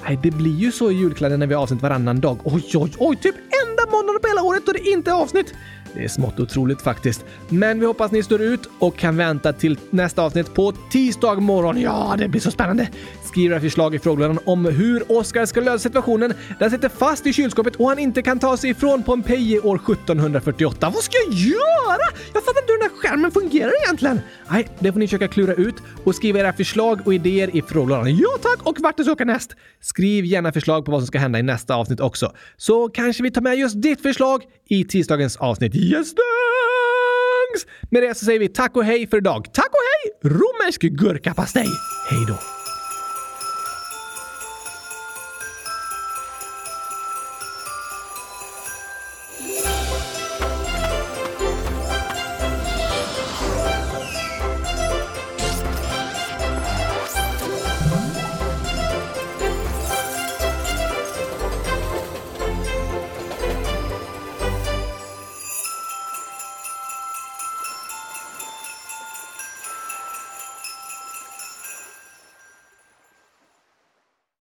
Nej, 0.08 0.18
det 0.22 0.30
blir 0.30 0.56
ju 0.56 0.72
så 0.72 0.90
i 0.90 0.94
julkläder 0.94 1.36
när 1.36 1.46
vi 1.46 1.54
har 1.54 1.62
avsnitt 1.62 1.82
varannan 1.82 2.20
dag. 2.20 2.38
Oj, 2.44 2.64
oj, 2.74 2.92
oj! 2.98 3.16
Typ 3.16 3.34
enda 3.34 3.90
måndagen 3.90 4.20
på 4.22 4.28
hela 4.28 4.42
året 4.42 4.62
då 4.66 4.72
det 4.72 4.88
inte 4.88 5.10
är 5.10 5.14
avsnitt. 5.14 5.54
Det 5.94 6.04
är 6.04 6.08
smått 6.08 6.40
otroligt 6.40 6.82
faktiskt. 6.82 7.24
Men 7.48 7.80
vi 7.80 7.86
hoppas 7.86 8.12
ni 8.12 8.22
står 8.22 8.42
ut 8.42 8.68
och 8.78 8.96
kan 8.96 9.16
vänta 9.16 9.52
till 9.52 9.78
nästa 9.90 10.22
avsnitt 10.22 10.54
på 10.54 10.72
tisdag 10.90 11.34
morgon. 11.34 11.80
Ja, 11.80 12.14
det 12.18 12.28
blir 12.28 12.40
så 12.40 12.50
spännande! 12.50 12.88
Skriv 13.24 13.52
era 13.52 13.60
förslag 13.60 13.94
i 13.94 13.98
frågelådan 13.98 14.38
om 14.44 14.64
hur 14.64 15.12
Oskar 15.12 15.46
ska 15.46 15.60
lösa 15.60 15.78
situationen 15.78 16.30
där 16.30 16.60
han 16.60 16.70
sitter 16.70 16.88
fast 16.88 17.26
i 17.26 17.32
kylskåpet 17.32 17.76
och 17.76 17.88
han 17.88 17.98
inte 17.98 18.22
kan 18.22 18.38
ta 18.38 18.56
sig 18.56 18.70
ifrån 18.70 19.02
Pompeji 19.02 19.60
år 19.60 19.76
1748. 19.76 20.90
Vad 20.94 21.02
ska 21.02 21.16
jag 21.26 21.34
göra? 21.34 22.06
Jag 22.34 22.44
fattar 22.44 22.60
inte 22.60 22.72
hur 22.72 22.78
den 22.78 22.90
här 22.90 22.96
skärmen 22.96 23.30
fungerar 23.30 23.72
egentligen. 23.84 24.20
Nej, 24.48 24.68
det 24.78 24.92
får 24.92 24.98
ni 24.98 25.06
försöka 25.06 25.28
klura 25.28 25.54
ut 25.54 25.74
och 26.04 26.14
skriva 26.14 26.40
era 26.40 26.52
förslag 26.52 27.00
och 27.04 27.14
idéer 27.14 27.56
i 27.56 27.62
frågelådan. 27.62 28.16
Ja 28.16 28.28
tack! 28.42 28.66
Och 28.66 28.76
vart 28.80 28.96
det 28.96 29.02
ska 29.04 29.12
åka 29.12 29.24
näst? 29.24 29.56
Skriv 29.80 30.24
gärna 30.24 30.52
förslag 30.52 30.84
på 30.84 30.92
vad 30.92 31.00
som 31.00 31.06
ska 31.06 31.18
hända 31.18 31.38
i 31.38 31.42
nästa 31.42 31.74
avsnitt 31.74 32.00
också. 32.00 32.32
Så 32.56 32.88
kanske 32.88 33.22
vi 33.22 33.30
tar 33.30 33.40
med 33.40 33.56
just 33.56 33.82
ditt 33.82 34.02
förslag 34.02 34.42
i 34.68 34.84
tisdagens 34.84 35.36
avsnitt. 35.36 35.74
Yes, 35.84 36.14
thanks! 36.14 37.66
Med 37.90 38.02
det 38.02 38.14
så 38.14 38.24
säger 38.24 38.38
vi 38.38 38.48
tack 38.48 38.76
och 38.76 38.84
hej 38.84 39.06
för 39.06 39.16
idag. 39.16 39.54
Tack 39.54 39.70
och 39.70 39.80
hej! 40.22 40.30
Romersk 40.32 40.80
gurkapastej. 40.80 41.68
Hej 42.10 42.24
då! 42.28 42.53